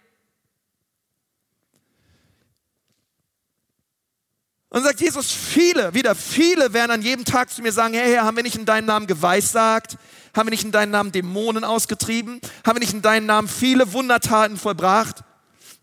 [4.73, 8.25] Und sagt Jesus, viele, wieder viele werden an jedem Tag zu mir sagen, hey Herr,
[8.25, 9.97] haben wir nicht in deinem Namen geweissagt?
[10.35, 12.41] Haben wir nicht in deinem Namen Dämonen ausgetrieben?
[12.65, 15.23] Haben wir nicht in deinem Namen viele Wundertaten vollbracht?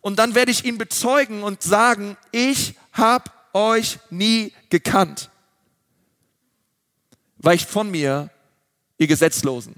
[0.03, 5.31] Und dann werde ich ihn bezeugen und sagen, ich habe euch nie gekannt
[7.43, 8.31] weicht von mir,
[8.99, 9.75] ihr Gesetzlosen.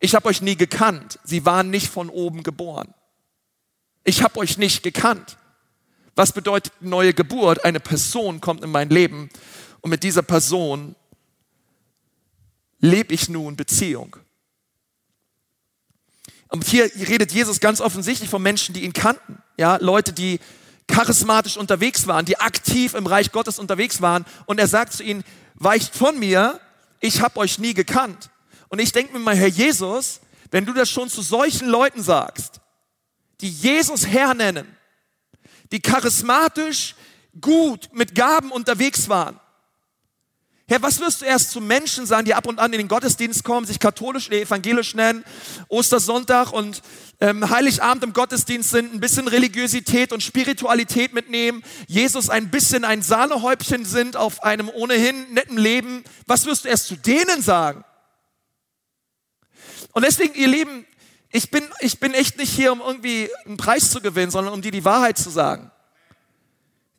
[0.00, 1.18] Ich habe euch nie gekannt.
[1.24, 2.92] Sie waren nicht von oben geboren.
[4.02, 5.36] Ich habe euch nicht gekannt.
[6.14, 7.64] Was bedeutet neue Geburt?
[7.64, 9.30] Eine Person kommt in mein Leben
[9.80, 10.94] und mit dieser Person
[12.78, 14.16] lebe ich nun Beziehung.
[16.48, 19.42] Und hier redet Jesus ganz offensichtlich von Menschen, die ihn kannten.
[19.56, 20.38] Ja, Leute, die
[20.86, 24.24] charismatisch unterwegs waren, die aktiv im Reich Gottes unterwegs waren.
[24.46, 25.24] Und er sagt zu ihnen,
[25.54, 26.60] weicht von mir,
[27.00, 28.30] ich habe euch nie gekannt.
[28.68, 32.60] Und ich denke mir mal, Herr Jesus, wenn du das schon zu solchen Leuten sagst,
[33.40, 34.73] die Jesus Herr nennen,
[35.72, 36.94] die charismatisch
[37.40, 39.40] gut mit Gaben unterwegs waren,
[40.66, 43.44] Herr, was wirst du erst zu Menschen sagen, die ab und an in den Gottesdienst
[43.44, 45.22] kommen, sich katholisch oder evangelisch nennen,
[45.68, 46.80] Ostersonntag und
[47.20, 53.02] ähm, Heiligabend im Gottesdienst sind, ein bisschen Religiosität und Spiritualität mitnehmen, Jesus ein bisschen ein
[53.02, 56.02] Sahnehäubchen sind auf einem ohnehin netten Leben.
[56.26, 57.84] Was wirst du erst zu denen sagen?
[59.92, 60.86] Und deswegen, ihr Lieben,
[61.34, 64.62] ich bin, ich bin echt nicht hier, um irgendwie einen Preis zu gewinnen, sondern um
[64.62, 65.72] dir die Wahrheit zu sagen.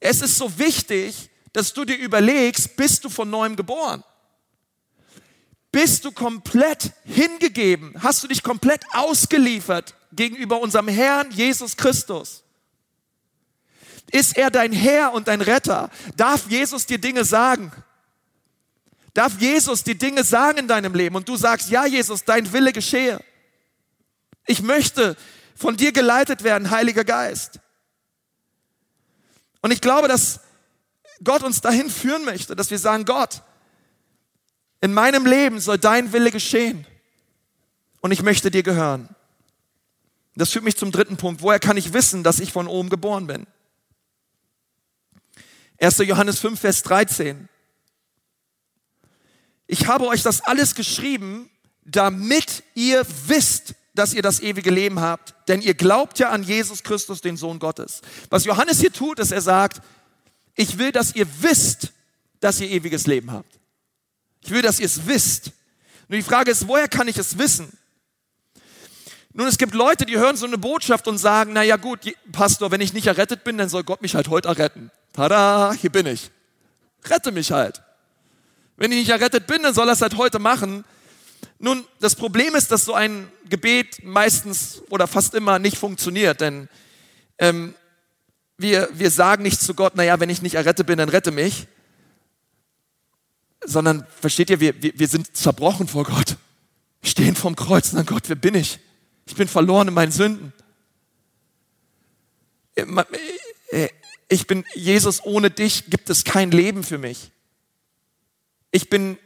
[0.02, 4.04] Es ist so wichtig, dass du dir überlegst, bist du von neuem geboren?
[5.72, 7.96] Bist du komplett hingegeben?
[8.04, 12.44] Hast du dich komplett ausgeliefert gegenüber unserem Herrn Jesus Christus?
[14.12, 15.90] Ist er dein Herr und dein Retter?
[16.18, 17.72] Darf Jesus dir Dinge sagen?
[19.14, 22.74] Darf Jesus dir Dinge sagen in deinem Leben und du sagst, ja Jesus, dein Wille
[22.74, 23.24] geschehe.
[24.46, 25.16] Ich möchte
[25.56, 27.60] von dir geleitet werden, Heiliger Geist.
[29.62, 30.42] Und ich glaube, dass
[31.24, 33.42] Gott uns dahin führen möchte, dass wir sagen, Gott,
[34.82, 36.86] in meinem Leben soll dein Wille geschehen
[38.02, 39.10] und ich möchte dir gehören.
[40.36, 41.42] Das führt mich zum dritten Punkt.
[41.42, 43.48] Woher kann ich wissen, dass ich von oben geboren bin?
[45.80, 45.98] 1.
[46.00, 47.50] Johannes 5, Vers 13.
[49.68, 51.50] Ich habe euch das alles geschrieben,
[51.84, 55.34] damit ihr wisst, dass ihr das ewige Leben habt.
[55.48, 58.02] Denn ihr glaubt ja an Jesus Christus, den Sohn Gottes.
[58.30, 59.82] Was Johannes hier tut, ist, er sagt,
[60.56, 61.94] ich will, dass ihr wisst,
[62.40, 63.60] dass ihr ewiges Leben habt.
[64.42, 65.52] Ich will, dass ihr es wisst.
[66.08, 67.76] Nur die Frage ist, woher kann ich es wissen?
[69.34, 72.00] Nun, es gibt Leute, die hören so eine Botschaft und sagen, na ja gut,
[72.32, 74.92] Pastor, wenn ich nicht errettet bin, dann soll Gott mich halt heute erretten.
[75.12, 76.32] Tada, hier bin ich.
[77.04, 77.82] Rette mich halt.
[78.78, 80.86] Wenn ich nicht errettet bin, dann soll er es halt heute machen.
[81.60, 86.70] Nun, das Problem ist, dass so ein Gebet meistens oder fast immer nicht funktioniert, denn
[87.38, 87.76] ähm,
[88.58, 91.68] wir, wir sagen nicht zu Gott, naja, wenn ich nicht errettet bin, dann rette mich,
[93.66, 96.38] sondern versteht ihr, wir, wir, wir sind zerbrochen vor Gott,
[97.04, 98.80] stehen vorm Kreuz und sagen, Gott, wer bin ich?
[99.26, 100.54] Ich bin verloren in meinen Sünden.
[104.28, 107.32] Ich bin Jesus, ohne dich gibt es kein Leben für mich.
[108.72, 109.18] Ich bin,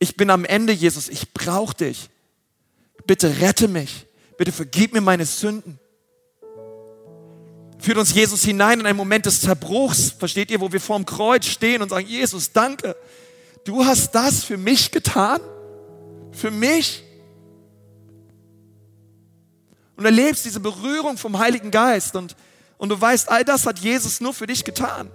[0.00, 2.10] ich bin am Ende, Jesus, ich brauche dich.
[3.06, 4.06] Bitte rette mich.
[4.36, 5.78] Bitte vergib mir meine Sünden
[7.80, 11.46] führt uns Jesus hinein in einen Moment des Zerbruchs, versteht ihr, wo wir vorm Kreuz
[11.46, 12.94] stehen und sagen, Jesus, danke,
[13.64, 15.40] du hast das für mich getan,
[16.32, 17.04] für mich.
[19.96, 22.36] Und erlebst diese Berührung vom Heiligen Geist und,
[22.78, 25.10] und du weißt, all das hat Jesus nur für dich getan,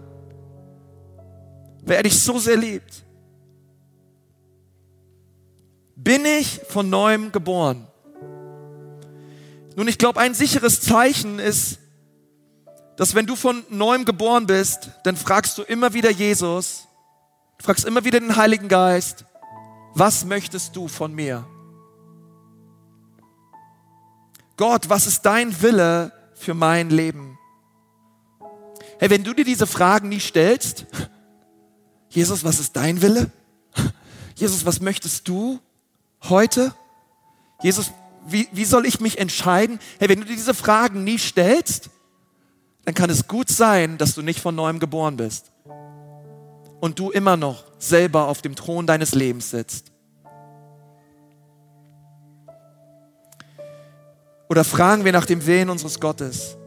[1.82, 3.05] weil er dich so sehr liebt.
[5.96, 7.88] Bin ich von neuem geboren?
[9.76, 11.80] Nun, ich glaube, ein sicheres Zeichen ist,
[12.98, 16.88] dass wenn du von neuem geboren bist, dann fragst du immer wieder Jesus,
[17.60, 19.26] fragst immer wieder den Heiligen Geist,
[19.94, 21.46] was möchtest du von mir?
[24.58, 27.38] Gott, was ist dein Wille für mein Leben?
[29.00, 30.86] Hey, wenn du dir diese Fragen nie stellst,
[32.10, 33.30] Jesus, was ist dein Wille?
[34.36, 35.60] Jesus, was möchtest du
[36.23, 36.73] heute?
[37.62, 37.91] Jesus,
[38.25, 39.80] wie, wie soll ich mich entscheiden?
[39.99, 41.89] Hey, wenn du diese Fragen nie stellst,
[42.84, 45.51] dann kann es gut sein, dass du nicht von neuem geboren bist
[46.80, 49.91] und du immer noch selber auf dem Thron deines Lebens sitzt.
[54.47, 56.58] Oder fragen wir nach dem Willen unseres Gottes?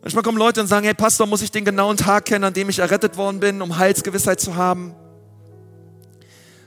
[0.00, 2.68] Manchmal kommen Leute und sagen, hey Pastor, muss ich den genauen Tag kennen, an dem
[2.68, 4.94] ich errettet worden bin, um Heilsgewissheit zu haben?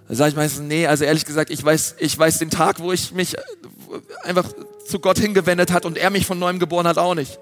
[0.08, 2.92] Da sage ich meistens, nee, also ehrlich gesagt, ich weiß, ich weiß den Tag, wo
[2.92, 3.36] ich mich
[4.24, 4.52] einfach
[4.86, 7.40] zu Gott hingewendet hat und er mich von neuem geboren hat, auch nicht.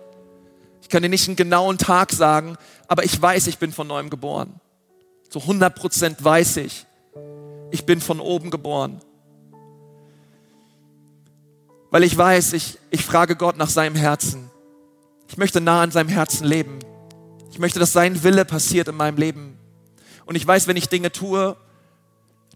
[0.81, 4.09] Ich kann dir nicht einen genauen Tag sagen, aber ich weiß, ich bin von neuem
[4.09, 4.59] geboren.
[5.29, 6.85] Zu 100 Prozent weiß ich,
[7.71, 9.01] ich bin von oben geboren.
[11.89, 14.49] Weil ich weiß, ich, ich frage Gott nach seinem Herzen.
[15.27, 16.79] Ich möchte nah an seinem Herzen leben.
[17.51, 19.57] Ich möchte, dass sein Wille passiert in meinem Leben.
[20.25, 21.55] Und ich weiß, wenn ich Dinge tue,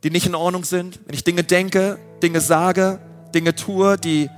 [0.08, 2.98] die nicht in Ordnung sind, wenn ich Dinge denke, Dinge sage,
[3.36, 4.30] Dinge tue, die,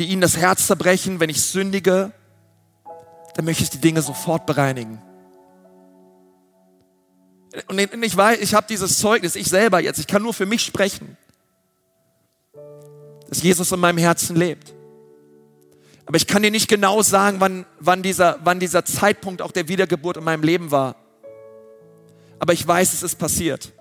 [0.00, 2.10] die ihnen das Herz zerbrechen, wenn ich sündige,
[3.36, 5.00] dann möchte ich die Dinge sofort bereinigen.
[7.68, 10.62] Und ich weiß, ich habe dieses Zeugnis, ich selber jetzt, ich kann nur für mich
[10.62, 11.16] sprechen,
[13.28, 14.74] dass Jesus in meinem Herzen lebt.
[16.04, 19.68] Aber ich kann dir nicht genau sagen, wann, wann, dieser, wann dieser Zeitpunkt auch der
[19.68, 20.96] Wiedergeburt in meinem Leben war.
[22.38, 23.72] Aber ich weiß, es ist passiert.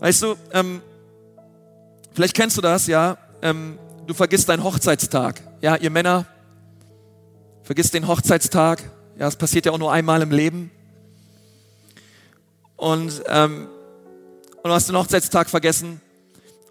[0.00, 0.80] Weißt du, ähm,
[2.12, 3.18] vielleicht kennst du das, ja.
[3.42, 5.40] Ähm, du vergisst deinen Hochzeitstag.
[5.60, 6.26] Ja, ihr Männer,
[7.62, 8.82] vergisst den Hochzeitstag.
[9.18, 10.70] Ja, es passiert ja auch nur einmal im Leben.
[12.76, 13.68] Und, ähm,
[14.56, 16.00] und du hast den Hochzeitstag vergessen.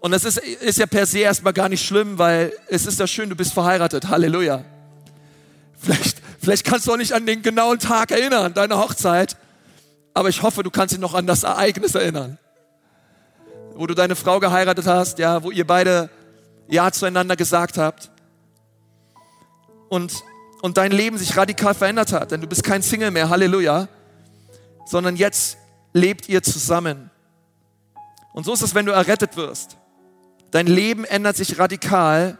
[0.00, 3.06] Und das ist, ist ja per se erstmal gar nicht schlimm, weil es ist ja
[3.06, 4.08] schön, du bist verheiratet.
[4.08, 4.64] Halleluja.
[5.78, 9.36] Vielleicht, vielleicht kannst du auch nicht an den genauen Tag erinnern, deine Hochzeit.
[10.14, 12.38] Aber ich hoffe, du kannst dich noch an das Ereignis erinnern.
[13.74, 16.10] Wo du deine Frau geheiratet hast, ja, wo ihr beide
[16.68, 18.10] Ja zueinander gesagt habt.
[19.88, 20.24] Und,
[20.62, 22.32] und dein Leben sich radikal verändert hat.
[22.32, 23.88] Denn du bist kein Single mehr, Halleluja.
[24.86, 25.58] Sondern jetzt
[25.92, 27.10] lebt ihr zusammen.
[28.32, 29.76] Und so ist es, wenn du errettet wirst.
[30.50, 32.38] Dein Leben ändert sich radikal,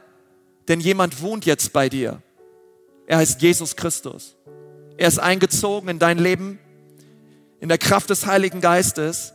[0.69, 2.23] denn jemand wohnt jetzt bei dir.
[3.07, 4.37] Er heißt Jesus Christus.
[4.97, 6.59] Er ist eingezogen in dein Leben,
[7.61, 9.35] in der Kraft des Heiligen Geistes.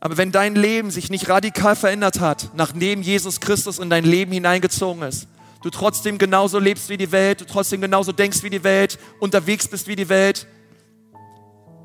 [0.00, 4.32] Aber wenn dein Leben sich nicht radikal verändert hat, nachdem Jesus Christus in dein Leben
[4.32, 5.28] hineingezogen ist,
[5.62, 9.66] du trotzdem genauso lebst wie die Welt, du trotzdem genauso denkst wie die Welt, unterwegs
[9.66, 10.46] bist wie die Welt,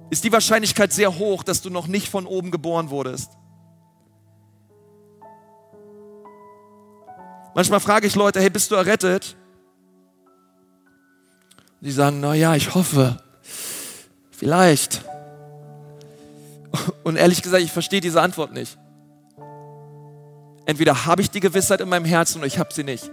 [0.09, 3.31] ist die Wahrscheinlichkeit sehr hoch, dass du noch nicht von oben geboren wurdest.
[7.55, 9.35] Manchmal frage ich Leute, hey, bist du errettet?
[11.81, 13.17] Die sagen, na ja, ich hoffe.
[14.39, 15.01] Vielleicht.
[17.03, 18.77] Und ehrlich gesagt, ich verstehe diese Antwort nicht.
[20.65, 23.11] Entweder habe ich die Gewissheit in meinem Herzen oder ich habe sie nicht.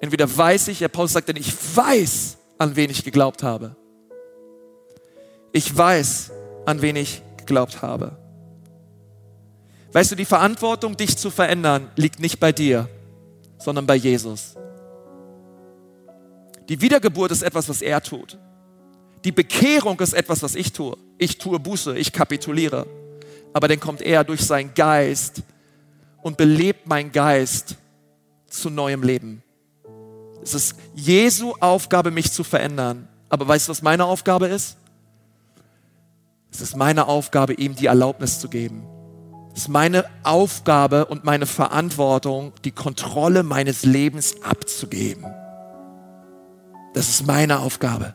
[0.00, 3.76] Entweder weiß ich, der Paulus sagt, denn ich weiß, an wen ich geglaubt habe.
[5.52, 6.32] Ich weiß,
[6.66, 8.16] an wen ich geglaubt habe.
[9.92, 12.88] Weißt du, die Verantwortung, dich zu verändern, liegt nicht bei dir,
[13.58, 14.56] sondern bei Jesus.
[16.68, 18.38] Die Wiedergeburt ist etwas, was er tut.
[19.24, 20.96] Die Bekehrung ist etwas, was ich tue.
[21.18, 22.86] Ich tue Buße, ich kapituliere.
[23.52, 25.42] Aber dann kommt er durch seinen Geist
[26.22, 27.76] und belebt mein Geist
[28.48, 29.42] zu neuem Leben.
[30.42, 33.08] Es ist Jesu Aufgabe, mich zu verändern.
[33.28, 34.76] Aber weißt du, was meine Aufgabe ist?
[36.50, 38.84] Es ist meine Aufgabe, ihm die Erlaubnis zu geben.
[39.54, 45.26] Es ist meine Aufgabe und meine Verantwortung, die Kontrolle meines Lebens abzugeben.
[46.94, 48.14] Das ist meine Aufgabe.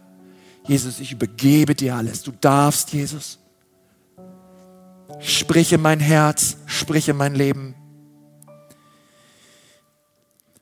[0.68, 2.24] Jesus, ich übergebe dir alles.
[2.24, 3.40] Du darfst, Jesus.
[5.20, 7.74] Sprich in mein Herz, sprich in mein Leben.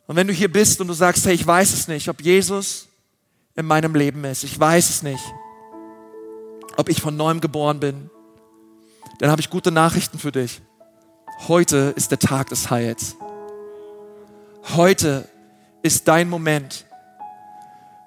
[0.08, 2.88] Und wenn du hier bist und du sagst, hey, ich weiß es nicht, ob Jesus
[3.56, 5.24] in meinem Leben ist, ich weiß es nicht,
[6.78, 8.12] ob ich von neuem geboren bin,
[9.20, 10.62] dann habe ich gute Nachrichten für dich.
[11.48, 13.16] Heute ist der Tag des Heils.
[14.76, 15.28] Heute
[15.82, 16.86] ist dein Moment,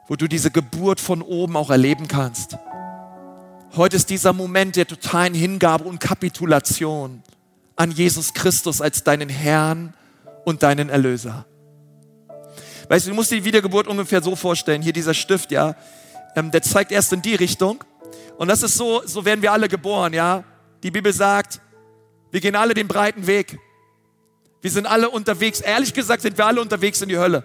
[0.09, 2.57] wo du diese Geburt von oben auch erleben kannst.
[3.77, 7.23] Heute ist dieser Moment der totalen Hingabe und Kapitulation
[7.77, 9.95] an Jesus Christus als deinen Herrn
[10.45, 11.45] und deinen Erlöser.
[12.89, 14.81] Weißt du, du musst die Wiedergeburt ungefähr so vorstellen.
[14.81, 15.77] Hier dieser Stift, ja,
[16.35, 17.85] ähm, der zeigt erst in die Richtung.
[18.39, 20.43] Und das ist so, so werden wir alle geboren, ja.
[20.83, 21.61] Die Bibel sagt,
[22.31, 23.59] wir gehen alle den breiten Weg.
[24.63, 25.61] Wir sind alle unterwegs.
[25.61, 27.45] Ehrlich gesagt sind wir alle unterwegs in die Hölle.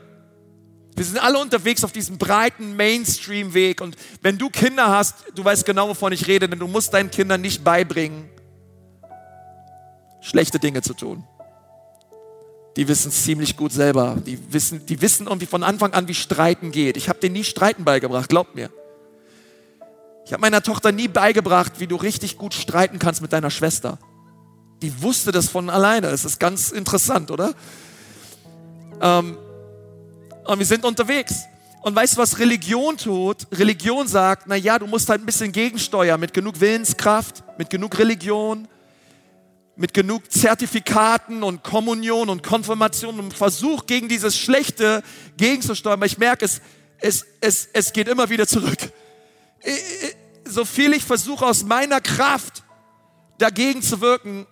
[0.95, 3.81] Wir sind alle unterwegs auf diesem breiten Mainstream-Weg.
[3.81, 7.09] Und wenn du Kinder hast, du weißt genau, wovon ich rede, denn du musst deinen
[7.09, 8.29] Kindern nicht beibringen,
[10.21, 11.23] schlechte Dinge zu tun.
[12.75, 14.17] Die wissen es ziemlich gut selber.
[14.25, 16.97] Die wissen, die wissen irgendwie von Anfang an, wie Streiten geht.
[16.97, 18.71] Ich habe denen nie Streiten beigebracht, glaubt mir.
[20.25, 23.99] Ich habe meiner Tochter nie beigebracht, wie du richtig gut streiten kannst mit deiner Schwester.
[24.81, 26.09] Die wusste das von alleine.
[26.09, 27.53] Das ist ganz interessant, oder?
[29.01, 29.37] Ähm,
[30.45, 31.45] und wir sind unterwegs.
[31.81, 33.45] Und weißt du, was Religion tut?
[33.51, 37.99] Religion sagt, na ja, du musst halt ein bisschen gegensteuern mit genug Willenskraft, mit genug
[37.99, 38.67] Religion,
[39.75, 45.03] mit genug Zertifikaten und Kommunion und Konfirmation und Versuch gegen dieses Schlechte
[45.35, 45.99] gegenzusteuern.
[45.99, 46.61] Aber ich merke, es,
[46.99, 48.79] es, es, es geht immer wieder zurück.
[50.45, 52.63] So viel ich versuche aus meiner Kraft
[53.39, 54.45] dagegen zu wirken,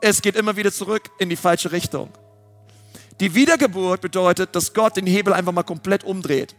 [0.00, 2.10] es geht immer wieder zurück in die falsche Richtung.
[3.20, 6.54] Die Wiedergeburt bedeutet, dass Gott den Hebel einfach mal komplett umdreht.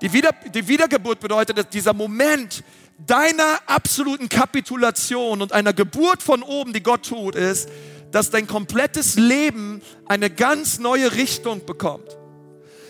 [0.00, 2.64] Die, Wieder, die Wiedergeburt bedeutet, dass dieser Moment
[2.98, 7.68] deiner absoluten Kapitulation und einer Geburt von oben, die Gott tut, ist,
[8.10, 12.16] dass dein komplettes Leben eine ganz neue Richtung bekommt.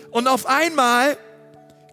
[0.09, 1.17] Und auf einmal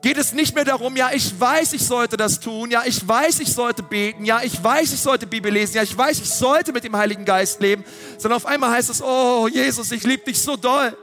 [0.03, 3.41] geht es nicht mehr darum, ja, ich weiß, ich sollte das tun, ja, ich weiß,
[3.41, 6.73] ich sollte beten, ja, ich weiß, ich sollte Bibel lesen, ja, ich weiß, ich sollte
[6.73, 7.85] mit dem Heiligen Geist leben,
[8.19, 10.97] sondern auf einmal heißt es, oh Jesus, ich liebe dich so doll.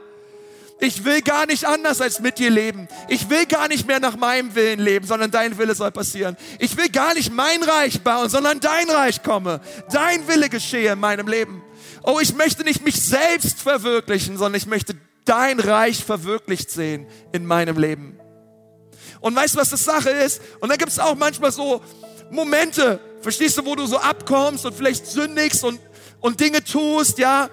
[0.80, 2.86] Ich will gar nicht anders als mit dir leben.
[3.08, 6.36] Ich will gar nicht mehr nach meinem Willen leben, sondern dein Wille soll passieren.
[6.60, 9.60] Ich will gar nicht mein Reich bauen, sondern dein Reich komme.
[9.90, 11.64] Dein Wille geschehe in meinem Leben.
[12.04, 14.94] Oh, ich möchte nicht mich selbst verwirklichen, sondern ich möchte
[15.24, 18.16] dein Reich verwirklicht sehen in meinem Leben.
[19.20, 20.40] Und weißt du, was das Sache ist?
[20.60, 21.82] Und dann gibt es auch manchmal so
[22.30, 25.80] Momente, verstehst du, wo du so abkommst und vielleicht sündigst und,
[26.20, 27.48] und Dinge tust, ja.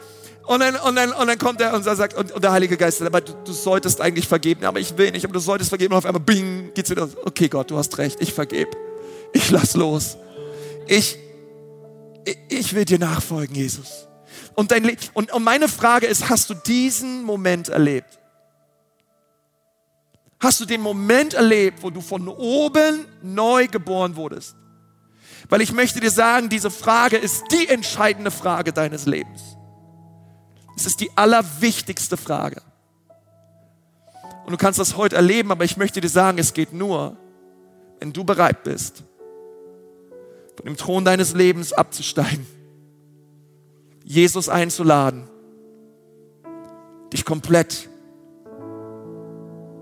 [0.45, 3.01] Und dann, und dann, und dann kommt er und sagt, und, und der Heilige Geist,
[3.01, 5.93] aber du, du solltest eigentlich vergeben, aber ich will nicht, aber du solltest vergeben.
[5.93, 7.09] Und auf einmal, bing, geht's wieder.
[7.24, 8.72] Okay, Gott, du hast recht, ich vergebe.
[9.34, 10.18] Ich lass los.
[10.88, 11.18] Ich,
[12.26, 14.07] ich, ich will dir nachfolgen, Jesus.
[14.53, 18.20] Und, dein, und, und meine Frage ist, hast du diesen Moment erlebt?
[20.40, 24.56] Hast du den Moment erlebt, wo du von oben neu geboren wurdest?
[25.50, 29.42] Weil ich möchte dir sagen, diese Frage ist die entscheidende Frage deines Lebens.
[30.76, 32.62] Es ist die allerwichtigste Frage.
[34.46, 37.18] Und du kannst das heute erleben, aber ich möchte dir sagen, es geht nur,
[38.00, 39.04] wenn du bereit bist,
[40.56, 42.46] von dem Thron deines Lebens abzusteigen,
[44.04, 45.28] Jesus einzuladen,
[47.12, 47.90] dich komplett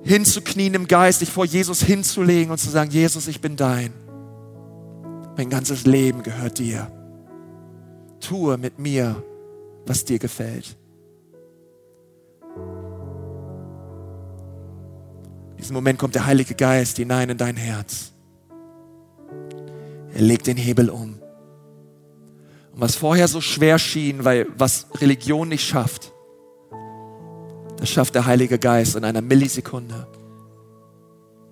[0.04, 3.93] hinzuknien im Geist, dich vor Jesus hinzulegen und zu sagen, Jesus, ich bin dein.
[5.38, 6.91] Mein ganzes Leben gehört dir.
[8.20, 9.24] Tue mit mir,
[9.86, 10.78] was dir gefällt.
[15.51, 18.12] In diesem Moment kommt der Heilige Geist hinein in dein Herz.
[20.14, 21.20] Er legt den Hebel um.
[22.74, 26.14] Und was vorher so schwer schien, weil was Religion nicht schafft,
[27.84, 30.07] das schafft der Heilige Geist in einer Millisekunde.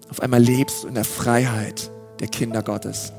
[0.10, 3.12] Auf einmal lebst du in der Freiheit der Kinder Gottes.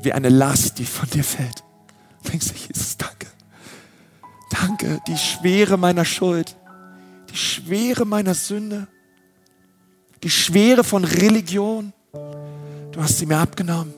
[0.00, 1.62] Wie eine Last, die von dir fällt.
[2.22, 3.26] Du denkst du, Jesus, danke.
[4.48, 6.56] Danke, die Schwere meiner Schuld,
[7.28, 8.88] die Schwere meiner Sünde,
[10.22, 11.92] die Schwere von Religion.
[12.92, 13.92] Du hast sie mir abgenommen.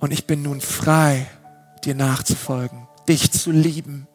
[0.00, 1.26] Und ich bin nun frei,
[1.84, 4.06] dir nachzufolgen, dich zu lieben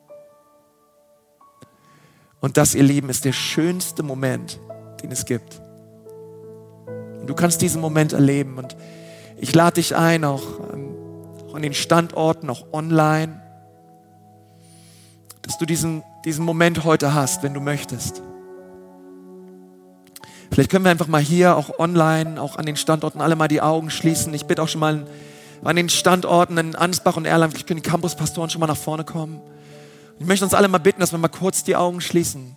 [2.43, 4.59] und das, ihr Lieben, ist der schönste Moment,
[5.01, 5.61] den es gibt.
[7.21, 8.57] Und du kannst diesen Moment erleben.
[8.57, 8.75] Und
[9.37, 10.43] ich lade dich ein, auch,
[11.47, 13.41] auch an den Standorten, auch online,
[15.41, 18.21] dass du diesen, diesen Moment heute hast, wenn du möchtest.
[20.51, 23.61] Vielleicht können wir einfach mal hier, auch online, auch an den Standorten alle mal die
[23.61, 24.33] Augen schließen.
[24.33, 25.07] Ich bitte auch schon mal
[25.63, 29.05] an den Standorten in Ansbach und Erlangen, vielleicht können die Campuspastoren schon mal nach vorne
[29.05, 29.39] kommen.
[30.19, 32.55] Ich möchte uns alle mal bitten, dass wir mal kurz die Augen schließen.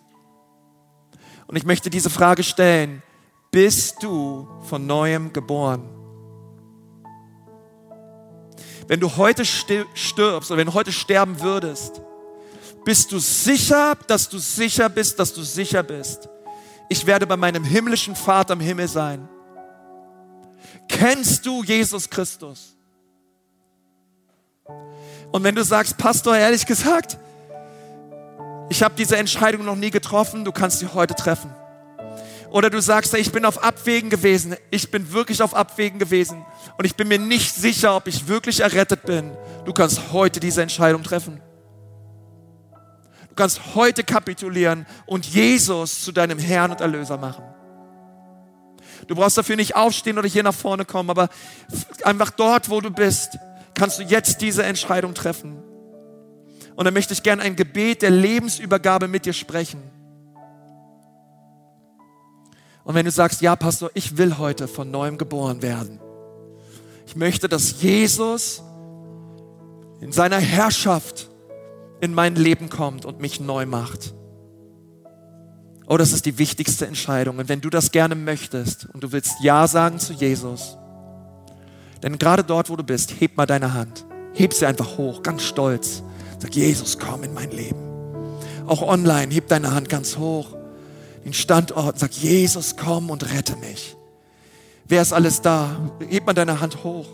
[1.46, 3.02] Und ich möchte diese Frage stellen.
[3.50, 5.88] Bist du von neuem geboren?
[8.88, 12.02] Wenn du heute stirbst oder wenn du heute sterben würdest,
[12.84, 16.28] bist du sicher, dass du sicher bist, dass du sicher bist.
[16.88, 19.28] Ich werde bei meinem himmlischen Vater im Himmel sein.
[20.88, 22.76] Kennst du Jesus Christus?
[25.32, 27.18] Und wenn du sagst, Pastor, ehrlich gesagt,
[28.68, 31.50] ich habe diese Entscheidung noch nie getroffen, du kannst sie heute treffen.
[32.50, 36.44] Oder du sagst, ich bin auf Abwägen gewesen, ich bin wirklich auf Abwägen gewesen
[36.78, 39.30] und ich bin mir nicht sicher, ob ich wirklich errettet bin.
[39.64, 41.40] Du kannst heute diese Entscheidung treffen.
[43.28, 47.44] Du kannst heute kapitulieren und Jesus zu deinem Herrn und Erlöser machen.
[49.06, 51.28] Du brauchst dafür nicht aufstehen oder hier nach vorne kommen, aber
[52.02, 53.38] einfach dort, wo du bist,
[53.74, 55.62] kannst du jetzt diese Entscheidung treffen.
[56.76, 59.82] Und dann möchte ich gerne ein Gebet der Lebensübergabe mit dir sprechen.
[62.84, 65.98] Und wenn du sagst, ja, Pastor, ich will heute von neuem geboren werden.
[67.06, 68.62] Ich möchte, dass Jesus
[70.00, 71.30] in seiner Herrschaft
[72.00, 74.14] in mein Leben kommt und mich neu macht.
[75.88, 77.38] Oh, das ist die wichtigste Entscheidung.
[77.38, 80.76] Und wenn du das gerne möchtest und du willst Ja sagen zu Jesus,
[82.02, 84.04] denn gerade dort, wo du bist, heb mal deine Hand.
[84.34, 86.02] Heb sie einfach hoch, ganz stolz.
[86.38, 87.80] Sag, Jesus, komm in mein Leben.
[88.66, 90.56] Auch online, heb deine Hand ganz hoch
[91.26, 93.96] den Standort, sag, Jesus, komm und rette mich.
[94.86, 95.76] Wer ist alles da?
[96.08, 97.08] Heb mal deine Hand hoch.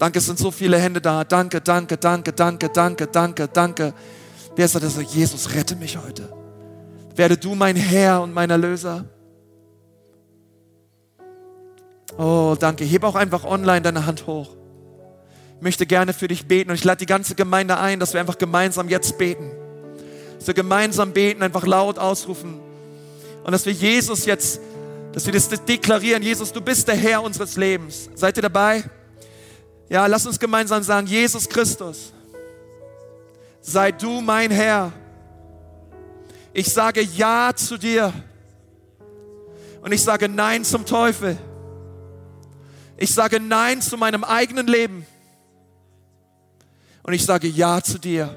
[0.00, 1.22] Danke, es sind so viele Hände da.
[1.22, 3.94] Danke, danke, danke, danke, danke, danke, danke.
[4.56, 6.28] Wer ist da, der sagt, Jesus, rette mich heute.
[7.14, 9.04] Werde du mein Herr und mein Erlöser.
[12.18, 12.84] Oh, danke.
[12.84, 14.56] Heb auch einfach online deine Hand hoch.
[15.62, 18.36] Möchte gerne für dich beten und ich lade die ganze Gemeinde ein, dass wir einfach
[18.36, 19.48] gemeinsam jetzt beten.
[20.36, 22.58] Dass wir gemeinsam beten, einfach laut ausrufen.
[23.44, 24.60] Und dass wir Jesus jetzt,
[25.12, 28.10] dass wir das deklarieren, Jesus, du bist der Herr unseres Lebens.
[28.16, 28.82] Seid ihr dabei?
[29.88, 32.12] Ja, lass uns gemeinsam sagen, Jesus Christus,
[33.60, 34.92] sei du mein Herr.
[36.52, 38.12] Ich sage Ja zu dir.
[39.80, 41.38] Und ich sage Nein zum Teufel.
[42.96, 45.06] Ich sage Nein zu meinem eigenen Leben.
[47.02, 48.36] Und ich sage Ja zu dir.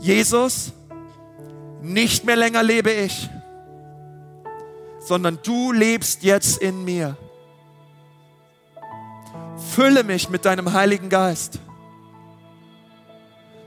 [0.00, 0.72] Jesus,
[1.82, 3.28] nicht mehr länger lebe ich,
[5.00, 7.16] sondern du lebst jetzt in mir.
[9.74, 11.58] Fülle mich mit deinem Heiligen Geist.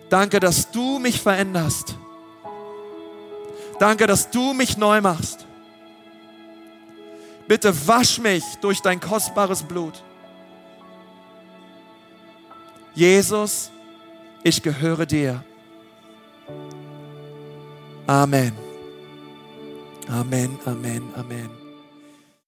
[0.10, 1.96] Danke, dass du mich veränderst.
[3.80, 5.48] Danke, dass du mich neu machst.
[7.48, 10.04] Bitte wasch mich durch dein kostbares Blut.
[12.94, 13.72] Jesus,
[14.44, 15.44] ich gehöre dir.
[18.08, 18.54] Amen.
[20.10, 21.61] Amen, Amen, Amen.